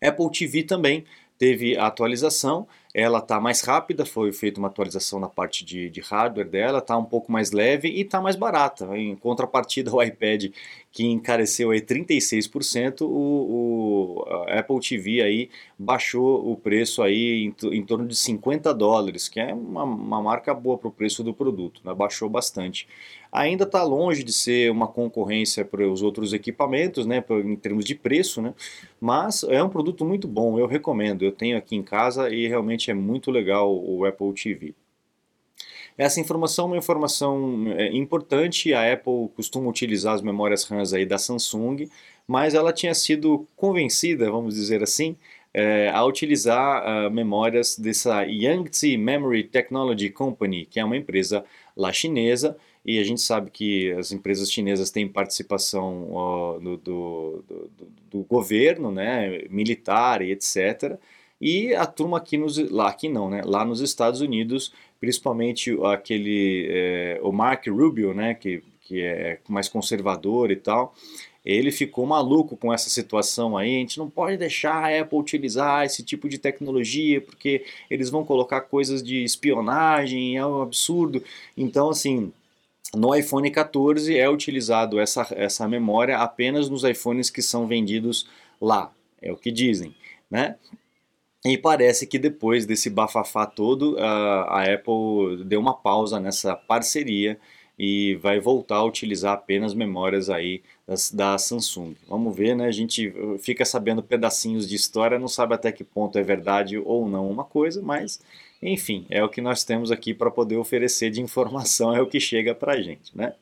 Apple 0.00 0.30
TV 0.30 0.62
também 0.62 1.04
teve 1.38 1.76
a 1.76 1.86
atualização 1.86 2.66
ela 2.98 3.18
está 3.18 3.38
mais 3.38 3.60
rápida, 3.60 4.06
foi 4.06 4.32
feita 4.32 4.58
uma 4.58 4.68
atualização 4.68 5.20
na 5.20 5.28
parte 5.28 5.66
de, 5.66 5.90
de 5.90 6.00
hardware 6.00 6.48
dela, 6.48 6.78
está 6.78 6.96
um 6.96 7.04
pouco 7.04 7.30
mais 7.30 7.52
leve 7.52 7.88
e 7.88 8.00
está 8.00 8.22
mais 8.22 8.36
barata. 8.36 8.86
Em 8.96 9.14
contrapartida, 9.14 9.92
o 9.94 10.02
iPad 10.02 10.46
que 10.96 11.04
encareceu 11.04 11.72
aí 11.72 11.82
36%, 11.82 13.02
o, 13.02 13.04
o 13.06 14.24
Apple 14.48 14.80
TV 14.80 15.20
aí 15.20 15.50
baixou 15.78 16.50
o 16.50 16.56
preço 16.56 17.02
aí 17.02 17.44
em, 17.44 17.54
em 17.70 17.84
torno 17.84 18.06
de 18.08 18.16
50 18.16 18.72
dólares, 18.72 19.28
que 19.28 19.38
é 19.38 19.52
uma, 19.52 19.84
uma 19.84 20.22
marca 20.22 20.54
boa 20.54 20.78
para 20.78 20.88
o 20.88 20.90
preço 20.90 21.22
do 21.22 21.34
produto, 21.34 21.82
né? 21.84 21.92
baixou 21.92 22.30
bastante. 22.30 22.88
Ainda 23.30 23.64
está 23.64 23.82
longe 23.82 24.24
de 24.24 24.32
ser 24.32 24.70
uma 24.70 24.88
concorrência 24.88 25.66
para 25.66 25.86
os 25.86 26.00
outros 26.00 26.32
equipamentos, 26.32 27.04
né, 27.04 27.22
em 27.44 27.56
termos 27.56 27.84
de 27.84 27.94
preço, 27.94 28.40
né, 28.40 28.54
mas 28.98 29.42
é 29.42 29.62
um 29.62 29.68
produto 29.68 30.02
muito 30.02 30.26
bom, 30.26 30.58
eu 30.58 30.66
recomendo. 30.66 31.22
Eu 31.22 31.32
tenho 31.32 31.58
aqui 31.58 31.76
em 31.76 31.82
casa 31.82 32.30
e 32.30 32.48
realmente 32.48 32.90
é 32.90 32.94
muito 32.94 33.30
legal 33.30 33.70
o 33.70 34.06
Apple 34.06 34.32
TV. 34.32 34.74
Essa 35.98 36.20
informação 36.20 36.66
é 36.66 36.68
uma 36.68 36.76
informação 36.76 37.64
é, 37.76 37.88
importante, 37.96 38.74
a 38.74 38.92
Apple 38.92 39.30
costuma 39.34 39.68
utilizar 39.68 40.14
as 40.14 40.22
memórias 40.22 40.64
RAM 40.64 40.82
aí 40.94 41.06
da 41.06 41.16
Samsung, 41.16 41.88
mas 42.26 42.54
ela 42.54 42.72
tinha 42.72 42.94
sido 42.94 43.46
convencida, 43.56 44.30
vamos 44.30 44.54
dizer 44.54 44.82
assim, 44.82 45.16
é, 45.54 45.88
a 45.88 46.04
utilizar 46.04 46.84
uh, 46.84 47.10
memórias 47.10 47.78
dessa 47.78 48.24
Yangtze 48.24 48.98
Memory 48.98 49.44
Technology 49.44 50.10
Company, 50.10 50.66
que 50.66 50.78
é 50.78 50.84
uma 50.84 50.98
empresa 50.98 51.46
lá 51.74 51.90
chinesa, 51.94 52.58
e 52.84 52.98
a 52.98 53.04
gente 53.04 53.22
sabe 53.22 53.50
que 53.50 53.90
as 53.92 54.12
empresas 54.12 54.52
chinesas 54.52 54.90
têm 54.90 55.08
participação 55.08 56.10
uh, 56.12 56.60
do, 56.60 56.76
do, 56.76 57.44
do, 57.48 57.70
do, 58.10 58.18
governo, 58.24 58.92
né, 58.92 59.46
militar 59.48 60.20
e 60.20 60.30
etc., 60.30 60.98
e 61.40 61.74
a 61.74 61.86
turma 61.86 62.18
aqui 62.18 62.36
nos 62.38 62.58
lá 62.70 62.88
aqui 62.88 63.08
não, 63.08 63.28
né? 63.28 63.42
Lá 63.44 63.64
nos 63.64 63.80
Estados 63.80 64.20
Unidos, 64.20 64.72
principalmente 64.98 65.76
aquele 65.84 66.66
é, 66.70 67.20
o 67.22 67.32
Mark 67.32 67.66
Rubio, 67.66 68.14
né? 68.14 68.34
Que, 68.34 68.62
que 68.82 69.02
é 69.02 69.38
mais 69.48 69.68
conservador 69.68 70.50
e 70.50 70.56
tal. 70.56 70.94
Ele 71.44 71.70
ficou 71.70 72.04
maluco 72.06 72.56
com 72.56 72.72
essa 72.72 72.90
situação 72.90 73.56
aí. 73.56 73.76
A 73.76 73.78
gente 73.78 73.98
não 73.98 74.10
pode 74.10 74.36
deixar 74.36 74.74
a 74.74 75.00
Apple 75.00 75.18
utilizar 75.18 75.84
esse 75.84 76.02
tipo 76.02 76.28
de 76.28 76.38
tecnologia 76.38 77.20
porque 77.20 77.64
eles 77.88 78.10
vão 78.10 78.24
colocar 78.24 78.62
coisas 78.62 79.00
de 79.02 79.22
espionagem, 79.22 80.36
é 80.36 80.44
um 80.44 80.62
absurdo. 80.62 81.22
Então, 81.56 81.90
assim, 81.90 82.32
no 82.94 83.14
iPhone 83.14 83.48
14 83.50 84.16
é 84.16 84.28
utilizado 84.28 84.98
essa, 84.98 85.26
essa 85.36 85.68
memória 85.68 86.18
apenas 86.18 86.68
nos 86.68 86.82
iPhones 86.82 87.30
que 87.30 87.42
são 87.42 87.66
vendidos 87.66 88.26
lá, 88.60 88.92
é 89.20 89.30
o 89.30 89.36
que 89.36 89.50
dizem, 89.50 89.94
né? 90.30 90.56
E 91.46 91.56
parece 91.56 92.08
que 92.08 92.18
depois 92.18 92.66
desse 92.66 92.90
bafafá 92.90 93.46
todo, 93.46 93.96
a, 94.00 94.64
Apple 94.64 95.44
deu 95.44 95.60
uma 95.60 95.74
pausa 95.74 96.18
nessa 96.18 96.56
parceria 96.56 97.38
e 97.78 98.16
vai 98.16 98.40
voltar 98.40 98.76
a 98.76 98.84
utilizar 98.84 99.34
apenas 99.34 99.72
memórias 99.72 100.28
aí 100.28 100.62
da 101.12 101.38
Samsung. 101.38 101.94
Vamos 102.08 102.34
ver, 102.34 102.56
né? 102.56 102.66
A 102.66 102.72
gente 102.72 103.14
fica 103.40 103.64
sabendo 103.64 104.02
pedacinhos 104.02 104.68
de 104.68 104.74
história, 104.74 105.20
não 105.20 105.28
sabe 105.28 105.54
até 105.54 105.70
que 105.70 105.84
ponto 105.84 106.18
é 106.18 106.22
verdade 106.22 106.78
ou 106.78 107.08
não 107.08 107.30
uma 107.30 107.44
coisa, 107.44 107.80
mas 107.80 108.20
enfim, 108.60 109.06
é 109.08 109.22
o 109.22 109.28
que 109.28 109.40
nós 109.40 109.62
temos 109.62 109.92
aqui 109.92 110.12
para 110.12 110.30
poder 110.30 110.56
oferecer 110.56 111.10
de 111.10 111.20
informação, 111.20 111.94
é 111.94 112.00
o 112.00 112.06
que 112.08 112.18
chega 112.18 112.54
para 112.54 112.72
a 112.72 112.82
gente, 112.82 113.16
né? 113.16 113.34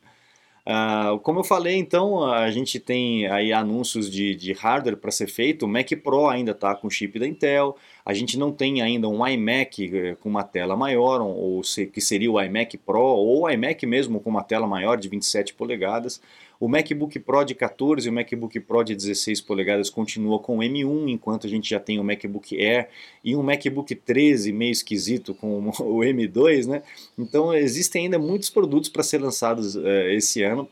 Uh, 0.66 1.18
como 1.18 1.40
eu 1.40 1.44
falei, 1.44 1.76
então, 1.76 2.24
a 2.24 2.50
gente 2.50 2.80
tem 2.80 3.26
aí 3.26 3.52
anúncios 3.52 4.10
de, 4.10 4.34
de 4.34 4.52
hardware 4.54 4.96
para 4.96 5.10
ser 5.10 5.26
feito. 5.26 5.66
O 5.66 5.68
Mac 5.68 5.90
Pro 6.02 6.26
ainda 6.26 6.52
está 6.52 6.74
com 6.74 6.88
chip 6.88 7.18
da 7.18 7.26
Intel. 7.26 7.76
A 8.04 8.14
gente 8.14 8.38
não 8.38 8.50
tem 8.50 8.80
ainda 8.80 9.06
um 9.06 9.26
iMac 9.26 9.94
eh, 9.94 10.16
com 10.20 10.28
uma 10.28 10.42
tela 10.42 10.74
maior, 10.74 11.20
ou 11.20 11.62
se, 11.62 11.86
que 11.86 12.00
seria 12.00 12.30
o 12.30 12.40
iMac 12.40 12.78
Pro, 12.78 12.98
ou 12.98 13.42
o 13.42 13.50
iMac 13.50 13.84
mesmo 13.86 14.20
com 14.20 14.30
uma 14.30 14.42
tela 14.42 14.66
maior 14.66 14.96
de 14.96 15.08
27 15.08 15.52
polegadas. 15.52 16.20
O 16.58 16.68
MacBook 16.68 17.18
Pro 17.18 17.44
de 17.44 17.54
14 17.54 18.06
e 18.06 18.10
o 18.10 18.12
MacBook 18.12 18.58
Pro 18.60 18.84
de 18.84 18.94
16 18.94 19.40
polegadas 19.40 19.90
continua 19.90 20.38
com 20.38 20.58
M1, 20.58 21.08
enquanto 21.08 21.46
a 21.46 21.50
gente 21.50 21.68
já 21.68 21.80
tem 21.80 21.98
o 21.98 22.04
MacBook 22.04 22.58
Air 22.60 22.88
e 23.22 23.34
um 23.34 23.42
MacBook 23.42 23.94
13 23.94 24.52
meio 24.52 24.72
esquisito 24.72 25.34
com 25.34 25.68
o 25.68 25.98
M2, 26.00 26.66
né? 26.66 26.82
Então 27.18 27.52
existem 27.52 28.04
ainda 28.04 28.18
muitos 28.18 28.50
produtos 28.50 28.88
para 28.88 29.02
ser 29.02 29.18
lançados 29.18 29.74
uh, 29.76 29.86
esse 30.10 30.42
ano, 30.42 30.68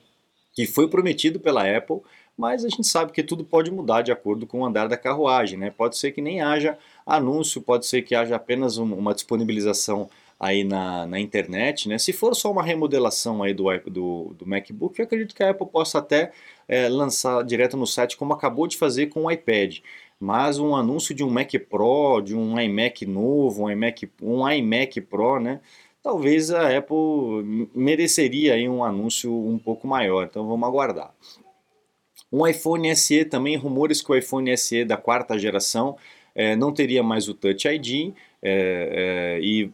que 0.54 0.66
foi 0.66 0.88
prometido 0.88 1.40
pela 1.40 1.64
Apple, 1.76 2.00
mas 2.36 2.64
a 2.64 2.68
gente 2.68 2.86
sabe 2.86 3.12
que 3.12 3.22
tudo 3.22 3.44
pode 3.44 3.70
mudar 3.70 4.02
de 4.02 4.12
acordo 4.12 4.46
com 4.46 4.60
o 4.60 4.64
andar 4.64 4.88
da 4.88 4.96
carruagem, 4.96 5.58
né? 5.58 5.70
Pode 5.70 5.98
ser 5.98 6.12
que 6.12 6.20
nem 6.20 6.40
haja 6.40 6.78
anúncio, 7.06 7.60
pode 7.60 7.86
ser 7.86 8.02
que 8.02 8.14
haja 8.14 8.36
apenas 8.36 8.78
um, 8.78 8.94
uma 8.94 9.14
disponibilização 9.14 10.08
aí 10.42 10.64
na, 10.64 11.06
na 11.06 11.20
internet, 11.20 11.88
né? 11.88 11.98
Se 11.98 12.12
for 12.12 12.34
só 12.34 12.50
uma 12.50 12.64
remodelação 12.64 13.44
aí 13.44 13.54
do, 13.54 13.64
do, 13.86 14.34
do 14.36 14.44
MacBook, 14.44 14.98
eu 14.98 15.04
acredito 15.04 15.36
que 15.36 15.42
a 15.44 15.50
Apple 15.50 15.68
possa 15.68 16.00
até 16.00 16.32
é, 16.66 16.88
lançar 16.88 17.44
direto 17.44 17.76
no 17.76 17.86
site, 17.86 18.16
como 18.16 18.32
acabou 18.32 18.66
de 18.66 18.76
fazer 18.76 19.06
com 19.06 19.22
o 19.22 19.30
iPad. 19.30 19.78
Mas 20.18 20.58
um 20.58 20.74
anúncio 20.74 21.14
de 21.14 21.22
um 21.22 21.30
Mac 21.30 21.52
Pro, 21.70 22.20
de 22.20 22.34
um 22.36 22.58
iMac 22.58 23.06
novo, 23.06 23.62
um 23.64 23.70
iMac, 23.70 24.10
um 24.20 24.50
iMac 24.50 25.00
Pro, 25.02 25.38
né? 25.38 25.60
Talvez 26.02 26.50
a 26.50 26.76
Apple 26.76 27.70
mereceria 27.72 28.54
aí 28.54 28.68
um 28.68 28.82
anúncio 28.82 29.32
um 29.32 29.56
pouco 29.56 29.86
maior, 29.86 30.24
então 30.24 30.48
vamos 30.48 30.68
aguardar. 30.68 31.14
Um 32.32 32.44
iPhone 32.44 32.96
SE 32.96 33.24
também, 33.26 33.56
rumores 33.56 34.02
que 34.02 34.10
o 34.10 34.16
iPhone 34.16 34.56
SE 34.56 34.84
da 34.84 34.96
quarta 34.96 35.38
geração 35.38 35.96
é, 36.34 36.56
não 36.56 36.72
teria 36.72 37.02
mais 37.02 37.28
o 37.28 37.34
Touch 37.34 37.68
ID, 37.68 38.12
é, 38.42 39.38
é, 39.38 39.40
e 39.40 39.70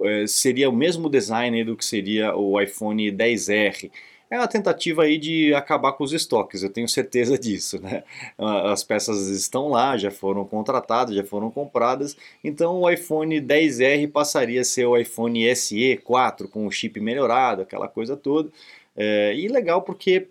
é, 0.00 0.26
seria 0.26 0.70
o 0.70 0.72
mesmo 0.72 1.10
design 1.10 1.62
do 1.64 1.76
que 1.76 1.84
seria 1.84 2.34
o 2.34 2.60
iPhone 2.60 3.12
10R. 3.12 3.90
É 4.28 4.38
uma 4.38 4.48
tentativa 4.48 5.04
aí 5.04 5.18
de 5.18 5.54
acabar 5.54 5.92
com 5.92 6.02
os 6.02 6.12
estoques, 6.12 6.62
eu 6.62 6.70
tenho 6.70 6.88
certeza 6.88 7.38
disso, 7.38 7.80
né? 7.80 8.02
As 8.38 8.82
peças 8.82 9.28
estão 9.28 9.68
lá, 9.68 9.96
já 9.96 10.10
foram 10.10 10.44
contratadas, 10.44 11.14
já 11.14 11.24
foram 11.24 11.50
compradas, 11.50 12.16
então 12.42 12.80
o 12.80 12.90
iPhone 12.90 13.40
10R 13.40 14.10
passaria 14.10 14.62
a 14.62 14.64
ser 14.64 14.86
o 14.86 14.96
iPhone 14.96 15.54
SE 15.54 15.96
4 15.98 16.48
com 16.48 16.66
o 16.66 16.70
chip 16.70 16.98
melhorado, 17.00 17.62
aquela 17.62 17.86
coisa 17.86 18.16
toda. 18.16 18.50
É, 18.96 19.34
e 19.36 19.46
legal 19.46 19.82
porque 19.82 20.28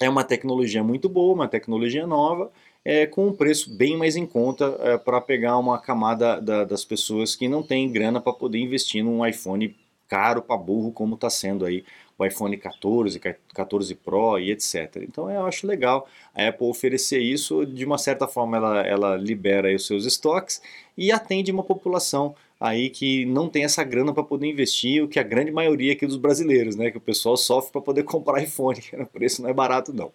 é 0.00 0.08
uma 0.08 0.24
tecnologia 0.24 0.82
muito 0.82 1.08
boa, 1.08 1.34
uma 1.34 1.48
tecnologia 1.48 2.06
nova, 2.06 2.50
é, 2.86 3.04
com 3.04 3.26
um 3.26 3.32
preço 3.32 3.68
bem 3.68 3.96
mais 3.96 4.14
em 4.14 4.24
conta 4.24 4.76
é, 4.78 4.96
para 4.96 5.20
pegar 5.20 5.58
uma 5.58 5.76
camada 5.76 6.40
da, 6.40 6.62
das 6.62 6.84
pessoas 6.84 7.34
que 7.34 7.48
não 7.48 7.60
tem 7.60 7.90
grana 7.90 8.20
para 8.20 8.32
poder 8.32 8.60
investir 8.60 9.02
num 9.02 9.26
iPhone 9.26 9.74
caro 10.06 10.40
para 10.40 10.56
burro 10.56 10.92
como 10.92 11.16
está 11.16 11.28
sendo 11.28 11.64
aí 11.64 11.84
o 12.16 12.24
iPhone 12.24 12.56
14, 12.56 13.20
14 13.52 13.94
Pro 13.96 14.38
e 14.38 14.52
etc. 14.52 14.98
Então 15.02 15.28
eu 15.28 15.44
acho 15.44 15.66
legal 15.66 16.08
a 16.32 16.46
Apple 16.46 16.68
oferecer 16.68 17.18
isso, 17.18 17.66
de 17.66 17.84
uma 17.84 17.98
certa 17.98 18.28
forma 18.28 18.56
ela, 18.56 18.86
ela 18.86 19.16
libera 19.16 19.74
os 19.74 19.84
seus 19.84 20.06
estoques 20.06 20.62
e 20.96 21.10
atende 21.10 21.50
uma 21.50 21.64
população 21.64 22.36
aí 22.60 22.88
que 22.88 23.26
não 23.26 23.48
tem 23.48 23.64
essa 23.64 23.82
grana 23.82 24.14
para 24.14 24.22
poder 24.22 24.46
investir, 24.46 25.02
o 25.02 25.08
que 25.08 25.18
a 25.18 25.24
grande 25.24 25.50
maioria 25.50 25.92
aqui 25.92 26.06
dos 26.06 26.16
brasileiros, 26.16 26.76
né, 26.76 26.92
que 26.92 26.98
o 26.98 27.00
pessoal 27.00 27.36
sofre 27.36 27.72
para 27.72 27.82
poder 27.82 28.04
comprar 28.06 28.40
iPhone, 28.40 28.78
o 28.92 29.06
preço 29.06 29.42
não 29.42 29.50
é 29.50 29.52
barato 29.52 29.92
não. 29.92 30.12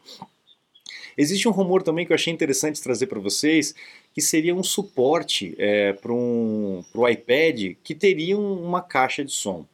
Existe 1.17 1.47
um 1.47 1.51
rumor 1.51 1.83
também 1.83 2.05
que 2.05 2.11
eu 2.11 2.15
achei 2.15 2.33
interessante 2.33 2.81
trazer 2.81 3.07
para 3.07 3.19
vocês, 3.19 3.75
que 4.13 4.21
seria 4.21 4.55
um 4.55 4.63
suporte 4.63 5.55
é, 5.57 5.93
para 5.93 6.13
um, 6.13 6.83
o 6.93 7.07
iPad 7.07 7.75
que 7.83 7.95
teria 7.95 8.37
uma 8.37 8.81
caixa 8.81 9.23
de 9.23 9.31
som. 9.31 9.65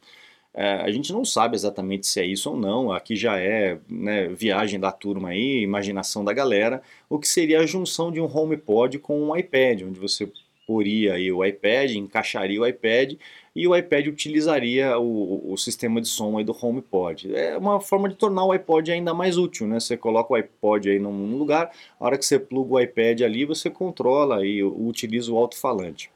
É, 0.54 0.74
a 0.82 0.90
gente 0.90 1.12
não 1.12 1.24
sabe 1.24 1.54
exatamente 1.54 2.06
se 2.06 2.20
é 2.20 2.24
isso 2.24 2.50
ou 2.50 2.56
não, 2.56 2.90
aqui 2.90 3.14
já 3.14 3.38
é 3.38 3.78
né, 3.88 4.28
viagem 4.28 4.80
da 4.80 4.90
turma 4.90 5.28
aí, 5.28 5.62
imaginação 5.62 6.24
da 6.24 6.32
galera, 6.32 6.82
o 7.08 7.18
que 7.18 7.28
seria 7.28 7.60
a 7.60 7.66
junção 7.66 8.10
de 8.10 8.20
um 8.20 8.24
HomePod 8.24 8.98
com 8.98 9.22
um 9.22 9.36
iPad, 9.36 9.82
onde 9.82 10.00
você 10.00 10.28
poria 10.66 11.14
aí 11.14 11.30
o 11.30 11.44
iPad, 11.44 11.92
encaixaria 11.92 12.60
o 12.60 12.66
iPad 12.66 13.14
e 13.58 13.66
o 13.66 13.76
iPad 13.76 14.06
utilizaria 14.06 14.96
o, 15.00 15.52
o 15.52 15.56
sistema 15.56 16.00
de 16.00 16.06
som 16.06 16.38
aí 16.38 16.44
do 16.44 16.56
HomePod. 16.56 17.34
É 17.34 17.58
uma 17.58 17.80
forma 17.80 18.08
de 18.08 18.14
tornar 18.14 18.44
o 18.44 18.52
iPod 18.52 18.92
ainda 18.92 19.12
mais 19.12 19.36
útil, 19.36 19.66
né? 19.66 19.80
Você 19.80 19.96
coloca 19.96 20.32
o 20.32 20.36
iPod 20.36 20.88
aí 20.88 21.00
num 21.00 21.36
lugar, 21.36 21.72
a 21.98 22.04
hora 22.04 22.16
que 22.16 22.24
você 22.24 22.38
pluga 22.38 22.74
o 22.74 22.80
iPad 22.80 23.22
ali, 23.22 23.44
você 23.44 23.68
controla 23.68 24.46
e 24.46 24.62
utiliza 24.62 25.32
o 25.32 25.36
alto-falante. 25.36 26.08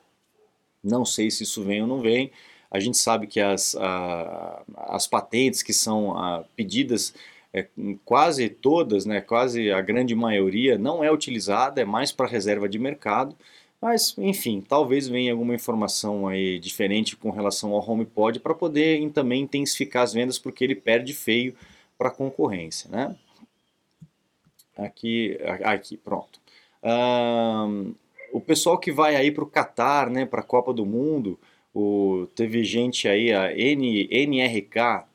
Não 0.85 1.05
sei 1.05 1.33
se 1.33 1.43
isso 1.43 1.65
vem 1.65 1.83
ou 1.83 1.89
não 1.89 2.01
vem, 2.01 2.31
a 2.71 2.79
gente 2.79 2.97
sabe 2.97 3.27
que 3.27 3.41
as, 3.41 3.75
a, 3.75 4.63
as 4.77 5.09
patentes 5.09 5.65
que 5.65 5.73
são 5.73 6.17
a, 6.17 6.45
pedidas, 6.55 7.13
é, 7.53 7.67
quase 8.05 8.49
todas, 8.51 9.05
né, 9.05 9.21
quase 9.21 9.73
a 9.73 9.81
grande 9.81 10.15
maioria, 10.15 10.79
não 10.79 11.03
é 11.03 11.11
utilizada, 11.11 11.81
é 11.81 11.85
mais 11.85 12.13
para 12.13 12.29
reserva 12.29 12.69
de 12.69 12.79
mercado. 12.79 13.35
Mas, 13.83 14.15
enfim, 14.17 14.61
talvez 14.61 15.09
venha 15.09 15.33
alguma 15.33 15.57
informação 15.57 16.29
aí 16.29 16.57
diferente 16.61 17.17
com 17.17 17.31
relação 17.31 17.73
ao 17.73 17.91
HomePod 17.91 18.39
para 18.39 18.55
poder 18.55 19.11
também 19.11 19.43
intensificar 19.43 20.05
as 20.05 20.13
vendas, 20.13 20.39
porque 20.39 20.63
ele 20.63 20.77
perde 20.77 21.13
feio 21.13 21.53
para 21.99 22.07
a 22.07 22.13
concorrência, 22.13 22.89
né? 22.89 23.17
Aqui, 24.79 25.37
aqui, 25.65 25.97
pronto. 25.97 26.41
Um, 26.81 27.93
o 28.33 28.41
pessoal 28.41 28.79
que 28.79 28.93
vai 28.93 29.17
aí 29.17 29.33
para 29.33 29.43
o 29.43 29.49
Catar, 29.49 30.09
né, 30.09 30.25
para 30.25 30.43
a 30.43 30.45
Copa 30.45 30.73
do 30.73 30.87
Mundo, 30.87 31.37
o, 31.75 32.29
teve 32.37 32.63
gente 32.63 33.09
aí, 33.09 33.33
a 33.33 33.53
N, 33.53 34.09
NRK, 34.09 35.07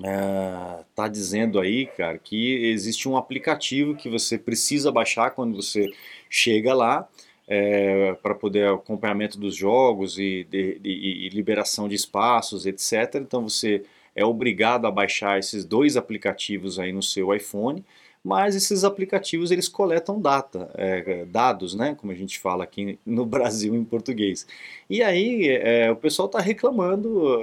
uh, 0.00 0.84
tá 0.94 1.08
dizendo 1.08 1.60
aí, 1.60 1.86
cara, 1.86 2.18
que 2.18 2.66
existe 2.66 3.08
um 3.08 3.16
aplicativo 3.16 3.94
que 3.94 4.08
você 4.08 4.38
precisa 4.38 4.90
baixar 4.90 5.30
quando 5.30 5.54
você 5.54 5.90
chega 6.28 6.74
lá, 6.74 7.08
é, 7.46 8.14
para 8.22 8.34
poder 8.34 8.68
acompanhamento 8.68 9.38
dos 9.38 9.54
jogos 9.54 10.18
e, 10.18 10.46
de, 10.50 10.78
de, 10.78 10.90
e 10.90 11.28
liberação 11.28 11.88
de 11.88 11.94
espaços, 11.94 12.66
etc. 12.66 13.16
Então 13.16 13.42
você 13.42 13.84
é 14.16 14.24
obrigado 14.24 14.86
a 14.86 14.90
baixar 14.90 15.38
esses 15.38 15.64
dois 15.64 15.96
aplicativos 15.96 16.78
aí 16.78 16.92
no 16.92 17.02
seu 17.02 17.34
iPhone 17.34 17.84
mas 18.24 18.56
esses 18.56 18.84
aplicativos 18.84 19.50
eles 19.50 19.68
coletam 19.68 20.18
data, 20.18 20.70
é, 20.74 21.26
dados, 21.26 21.74
né, 21.74 21.94
como 21.94 22.10
a 22.10 22.14
gente 22.14 22.38
fala 22.38 22.64
aqui 22.64 22.98
no 23.04 23.26
Brasil 23.26 23.74
em 23.74 23.84
português. 23.84 24.46
E 24.88 25.02
aí 25.02 25.46
é, 25.48 25.90
o 25.90 25.96
pessoal 25.96 26.24
está 26.24 26.40
reclamando, 26.40 27.42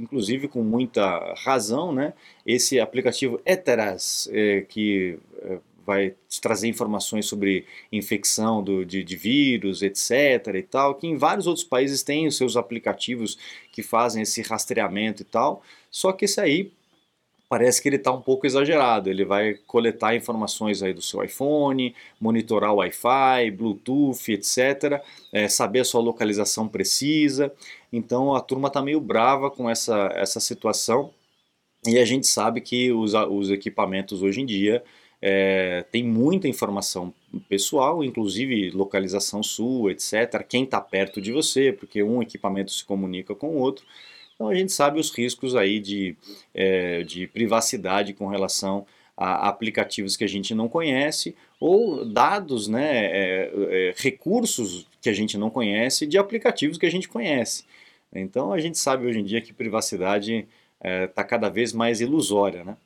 inclusive 0.00 0.48
com 0.48 0.62
muita 0.62 1.34
razão, 1.44 1.92
né, 1.92 2.14
esse 2.46 2.80
aplicativo 2.80 3.38
Eteras, 3.44 4.30
é, 4.32 4.62
que 4.62 5.18
é, 5.42 5.58
vai 5.84 6.14
trazer 6.40 6.68
informações 6.68 7.26
sobre 7.26 7.66
infecção 7.90 8.62
do, 8.62 8.86
de, 8.86 9.04
de, 9.04 9.16
vírus, 9.16 9.82
etc. 9.82 10.54
e 10.54 10.62
tal, 10.62 10.94
que 10.94 11.06
em 11.06 11.16
vários 11.16 11.46
outros 11.46 11.64
países 11.64 12.02
têm 12.02 12.26
os 12.26 12.36
seus 12.36 12.56
aplicativos 12.56 13.36
que 13.70 13.82
fazem 13.82 14.22
esse 14.22 14.40
rastreamento 14.40 15.22
e 15.22 15.24
tal, 15.24 15.62
só 15.90 16.12
que 16.12 16.24
esse 16.24 16.40
aí 16.40 16.72
parece 17.52 17.82
que 17.82 17.88
ele 17.90 17.96
está 17.96 18.10
um 18.10 18.22
pouco 18.22 18.46
exagerado. 18.46 19.10
Ele 19.10 19.26
vai 19.26 19.52
coletar 19.66 20.16
informações 20.16 20.82
aí 20.82 20.94
do 20.94 21.02
seu 21.02 21.22
iPhone, 21.22 21.94
monitorar 22.18 22.72
o 22.72 22.76
Wi-Fi, 22.76 23.50
Bluetooth, 23.50 24.32
etc., 24.32 25.02
é, 25.30 25.46
saber 25.48 25.80
a 25.80 25.84
sua 25.84 26.00
localização 26.00 26.66
precisa. 26.66 27.52
Então 27.92 28.34
a 28.34 28.40
turma 28.40 28.68
está 28.68 28.80
meio 28.80 28.98
brava 29.02 29.50
com 29.50 29.68
essa, 29.68 30.10
essa 30.14 30.40
situação 30.40 31.10
e 31.86 31.98
a 31.98 32.06
gente 32.06 32.26
sabe 32.26 32.62
que 32.62 32.90
os, 32.90 33.12
os 33.12 33.50
equipamentos 33.50 34.22
hoje 34.22 34.40
em 34.40 34.46
dia 34.46 34.82
é, 35.20 35.84
tem 35.92 36.02
muita 36.02 36.48
informação 36.48 37.12
pessoal, 37.50 38.02
inclusive 38.02 38.70
localização 38.70 39.42
sua, 39.42 39.92
etc., 39.92 40.42
quem 40.48 40.64
está 40.64 40.80
perto 40.80 41.20
de 41.20 41.30
você, 41.30 41.70
porque 41.70 42.02
um 42.02 42.22
equipamento 42.22 42.72
se 42.72 42.82
comunica 42.82 43.34
com 43.34 43.48
o 43.48 43.58
outro. 43.58 43.84
Então 44.34 44.48
a 44.48 44.54
gente 44.54 44.72
sabe 44.72 44.98
os 44.98 45.10
riscos 45.10 45.54
aí 45.54 45.78
de, 45.78 46.16
é, 46.54 47.02
de 47.02 47.26
privacidade 47.26 48.12
com 48.12 48.26
relação 48.26 48.86
a 49.16 49.48
aplicativos 49.48 50.16
que 50.16 50.24
a 50.24 50.28
gente 50.28 50.54
não 50.54 50.68
conhece 50.68 51.36
ou 51.60 52.04
dados, 52.04 52.66
né, 52.66 53.06
é, 53.06 53.52
é, 53.54 53.94
recursos 53.96 54.86
que 55.00 55.08
a 55.08 55.12
gente 55.12 55.38
não 55.38 55.50
conhece 55.50 56.06
de 56.06 56.18
aplicativos 56.18 56.78
que 56.78 56.86
a 56.86 56.90
gente 56.90 57.08
conhece. 57.08 57.64
Então 58.12 58.52
a 58.52 58.58
gente 58.58 58.78
sabe 58.78 59.06
hoje 59.06 59.20
em 59.20 59.24
dia 59.24 59.40
que 59.40 59.52
privacidade 59.52 60.46
está 60.80 61.22
é, 61.22 61.24
cada 61.24 61.48
vez 61.48 61.72
mais 61.72 62.00
ilusória, 62.00 62.64
né? 62.64 62.76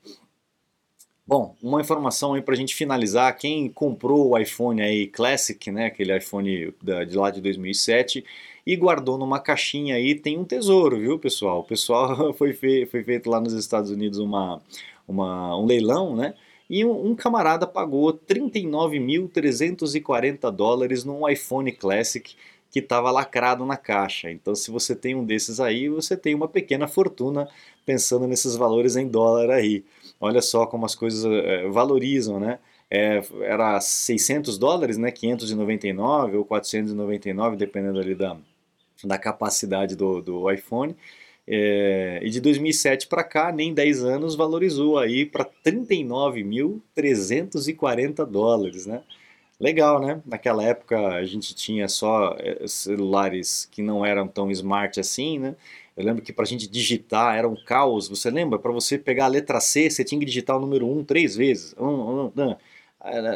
Bom, 1.26 1.56
uma 1.60 1.80
informação 1.80 2.34
aí 2.34 2.42
para 2.42 2.54
a 2.54 2.56
gente 2.56 2.72
finalizar, 2.72 3.36
quem 3.36 3.68
comprou 3.68 4.30
o 4.30 4.38
iPhone 4.38 4.80
aí 4.80 5.08
Classic, 5.08 5.72
né, 5.72 5.86
aquele 5.86 6.16
iPhone 6.16 6.72
de 6.80 7.16
lá 7.16 7.30
de 7.32 7.40
2007, 7.40 8.24
e 8.66 8.76
guardou 8.76 9.16
numa 9.16 9.38
caixinha 9.38 9.94
aí, 9.94 10.14
tem 10.14 10.38
um 10.38 10.44
tesouro, 10.44 10.98
viu 10.98 11.18
pessoal? 11.18 11.60
O 11.60 11.64
pessoal 11.64 12.32
foi, 12.34 12.52
fe 12.52 12.86
foi 12.86 13.04
feito 13.04 13.30
lá 13.30 13.40
nos 13.40 13.52
Estados 13.52 13.90
Unidos 13.90 14.18
uma, 14.18 14.60
uma, 15.06 15.56
um 15.56 15.64
leilão, 15.64 16.16
né, 16.16 16.34
e 16.68 16.84
um, 16.84 17.10
um 17.10 17.14
camarada 17.14 17.66
pagou 17.66 18.12
39.340 18.12 20.50
dólares 20.50 21.04
num 21.04 21.28
iPhone 21.28 21.70
Classic 21.72 22.34
que 22.70 22.80
estava 22.80 23.10
lacrado 23.10 23.64
na 23.64 23.76
caixa. 23.76 24.30
Então, 24.30 24.54
se 24.54 24.70
você 24.70 24.94
tem 24.94 25.14
um 25.14 25.24
desses 25.24 25.60
aí, 25.60 25.88
você 25.88 26.16
tem 26.16 26.34
uma 26.34 26.48
pequena 26.48 26.86
fortuna 26.88 27.48
pensando 27.86 28.26
nesses 28.26 28.56
valores 28.56 28.96
em 28.96 29.08
dólar 29.08 29.50
aí. 29.50 29.84
Olha 30.20 30.42
só 30.42 30.66
como 30.66 30.84
as 30.84 30.94
coisas 30.94 31.24
é, 31.24 31.68
valorizam, 31.68 32.38
né? 32.40 32.58
É, 32.90 33.22
era 33.42 33.80
600 33.80 34.58
dólares, 34.58 34.98
né? 34.98 35.10
599 35.10 36.36
ou 36.36 36.44
499, 36.44 37.56
dependendo 37.56 37.98
ali 37.98 38.14
da, 38.14 38.36
da 39.04 39.18
capacidade 39.18 39.96
do, 39.96 40.22
do 40.22 40.50
iPhone. 40.50 40.96
É, 41.48 42.18
e 42.22 42.30
de 42.30 42.40
2007 42.40 43.06
para 43.06 43.22
cá, 43.22 43.52
nem 43.52 43.72
10 43.72 44.02
anos, 44.04 44.34
valorizou 44.34 44.98
aí 44.98 45.24
para 45.24 45.44
39.340 45.44 48.26
dólares, 48.26 48.84
né? 48.86 49.02
Legal, 49.58 50.00
né? 50.00 50.20
Naquela 50.26 50.62
época 50.64 50.98
a 50.98 51.24
gente 51.24 51.54
tinha 51.54 51.88
só 51.88 52.36
celulares 52.66 53.66
que 53.70 53.80
não 53.80 54.04
eram 54.04 54.28
tão 54.28 54.50
smart 54.50 55.00
assim, 55.00 55.38
né? 55.38 55.56
Eu 55.96 56.04
lembro 56.04 56.22
que 56.22 56.32
para 56.32 56.44
a 56.44 56.46
gente 56.46 56.68
digitar 56.68 57.36
era 57.36 57.48
um 57.48 57.56
caos. 57.64 58.08
Você 58.08 58.30
lembra? 58.30 58.58
Para 58.58 58.72
você 58.72 58.98
pegar 58.98 59.26
a 59.26 59.28
letra 59.28 59.60
C, 59.60 59.88
você 59.88 60.04
tinha 60.04 60.18
que 60.18 60.26
digitar 60.26 60.56
o 60.56 60.60
número 60.60 60.86
1 60.86 61.04
três 61.04 61.36
vezes. 61.36 61.74
Um, 61.78 61.86
um, 61.86 62.32
um. 62.36 62.56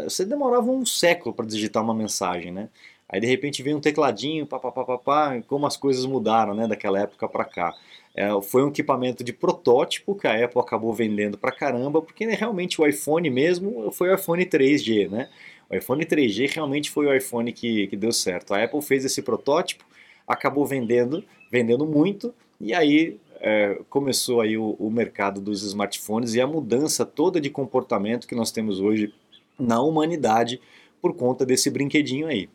Você 0.05 0.25
demorava 0.27 0.71
um 0.71 0.85
século 0.85 1.35
para 1.35 1.47
digitar 1.47 1.83
uma 1.83 1.95
mensagem, 1.95 2.53
né? 2.53 2.69
Aí 3.13 3.21
de 3.21 3.27
repente 3.27 3.63
veio 3.63 3.77
um 3.77 3.81
tecladinho, 3.81 4.47
papapá, 4.47 5.41
como 5.49 5.67
as 5.67 5.77
coisas 5.77 6.07
mudaram, 6.07 6.55
né, 6.55 6.69
daquela 6.69 7.01
época 7.01 7.29
para 7.29 7.45
cá. 7.45 7.75
É, 8.15 8.29
foi 8.43 8.63
um 8.65 8.69
equipamento 8.69 9.25
de 9.25 9.33
protótipo 9.33 10.15
que 10.15 10.27
a 10.27 10.45
Apple 10.45 10.61
acabou 10.61 10.93
vendendo 10.93 11.37
para 11.37 11.51
caramba, 11.51 12.01
porque 12.01 12.25
né, 12.27 12.35
realmente 12.35 12.81
o 12.81 12.87
iPhone 12.87 13.29
mesmo 13.29 13.91
foi 13.93 14.11
o 14.11 14.15
iPhone 14.15 14.45
3G, 14.45 15.09
né? 15.09 15.29
O 15.69 15.77
iPhone 15.77 16.05
3G 16.05 16.53
realmente 16.53 16.91
foi 16.91 17.07
o 17.07 17.15
iPhone 17.15 17.53
que, 17.53 17.87
que 17.89 17.97
deu 17.97 18.13
certo. 18.13 18.55
A 18.55 18.63
Apple 18.63 18.83
fez 18.83 19.05
esse 19.05 19.23
protótipo, 19.23 19.85
acabou 20.27 20.67
vendendo, 20.67 21.25
vendendo 21.51 21.87
muito, 21.87 22.35
e 22.61 22.75
aí 22.75 23.19
é, 23.41 23.81
começou 23.89 24.41
aí 24.41 24.57
o, 24.57 24.77
o, 24.79 24.91
mercado 24.91 25.41
dos 25.41 25.63
smartphones 25.63 26.35
e 26.35 26.41
a 26.41 26.47
mudança 26.47 27.07
toda 27.07 27.41
de 27.41 27.49
comportamento 27.49 28.27
que 28.27 28.35
nós 28.35 28.53
temos 28.53 28.81
hoje 28.81 29.15
na 29.59 29.81
humanidade 29.81 30.61
por 31.01 31.15
conta 31.15 31.47
desse 31.47 31.71
brinquedinho 31.71 32.27
aí. 32.27 32.49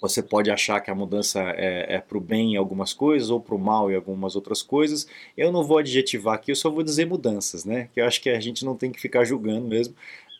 Você 0.00 0.22
pode 0.22 0.50
achar 0.50 0.80
que 0.80 0.90
a 0.90 0.94
mudança 0.94 1.40
é, 1.56 1.96
é 1.96 1.98
para 2.00 2.18
o 2.18 2.20
bem 2.20 2.54
em 2.54 2.56
algumas 2.56 2.92
coisas 2.92 3.30
ou 3.30 3.40
para 3.40 3.54
o 3.54 3.58
mal 3.58 3.90
em 3.90 3.94
algumas 3.94 4.36
outras 4.36 4.62
coisas. 4.62 5.06
Eu 5.36 5.50
não 5.52 5.64
vou 5.64 5.78
adjetivar 5.78 6.34
aqui, 6.34 6.52
eu 6.52 6.56
só 6.56 6.70
vou 6.70 6.82
dizer 6.82 7.06
mudanças, 7.06 7.64
né? 7.64 7.88
Que 7.92 8.00
eu 8.00 8.06
acho 8.06 8.20
que 8.20 8.30
a 8.30 8.40
gente 8.40 8.64
não 8.64 8.76
tem 8.76 8.92
que 8.92 9.00
ficar 9.00 9.24
julgando 9.24 9.66
mesmo. 9.66 9.94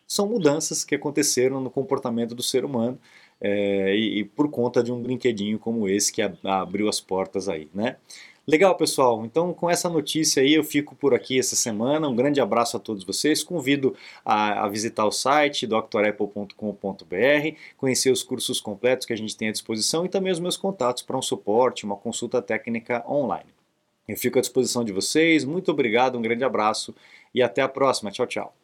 são 0.06 0.26
mudanças 0.28 0.84
que 0.84 0.94
aconteceram 0.94 1.60
no 1.60 1.70
comportamento 1.70 2.34
do 2.34 2.42
ser 2.42 2.64
humano 2.64 2.98
é, 3.40 3.96
e, 3.96 4.20
e, 4.20 4.24
por 4.24 4.48
conta 4.50 4.82
de 4.82 4.92
um 4.92 5.02
brinquedinho 5.02 5.58
como 5.58 5.88
esse 5.88 6.12
que 6.12 6.22
a, 6.22 6.32
abriu 6.44 6.88
as 6.88 7.00
portas 7.00 7.48
aí, 7.48 7.68
né? 7.74 7.96
Legal, 8.46 8.74
pessoal. 8.76 9.24
Então, 9.24 9.54
com 9.54 9.70
essa 9.70 9.88
notícia 9.88 10.42
aí, 10.42 10.54
eu 10.54 10.64
fico 10.64 10.96
por 10.96 11.14
aqui 11.14 11.38
essa 11.38 11.54
semana. 11.54 12.08
Um 12.08 12.16
grande 12.16 12.40
abraço 12.40 12.76
a 12.76 12.80
todos 12.80 13.04
vocês. 13.04 13.44
Convido 13.44 13.94
a, 14.24 14.64
a 14.64 14.68
visitar 14.68 15.06
o 15.06 15.12
site 15.12 15.64
drapple.com.br, 15.66 16.56
conhecer 17.76 18.10
os 18.10 18.24
cursos 18.24 18.60
completos 18.60 19.06
que 19.06 19.12
a 19.12 19.16
gente 19.16 19.36
tem 19.36 19.48
à 19.48 19.52
disposição 19.52 20.04
e 20.04 20.08
também 20.08 20.32
os 20.32 20.40
meus 20.40 20.56
contatos 20.56 21.04
para 21.04 21.16
um 21.16 21.22
suporte, 21.22 21.84
uma 21.84 21.96
consulta 21.96 22.42
técnica 22.42 23.04
online. 23.08 23.50
Eu 24.08 24.16
fico 24.16 24.38
à 24.38 24.40
disposição 24.40 24.84
de 24.84 24.92
vocês. 24.92 25.44
Muito 25.44 25.70
obrigado, 25.70 26.18
um 26.18 26.22
grande 26.22 26.42
abraço 26.42 26.92
e 27.32 27.42
até 27.42 27.62
a 27.62 27.68
próxima. 27.68 28.10
Tchau, 28.10 28.26
tchau. 28.26 28.61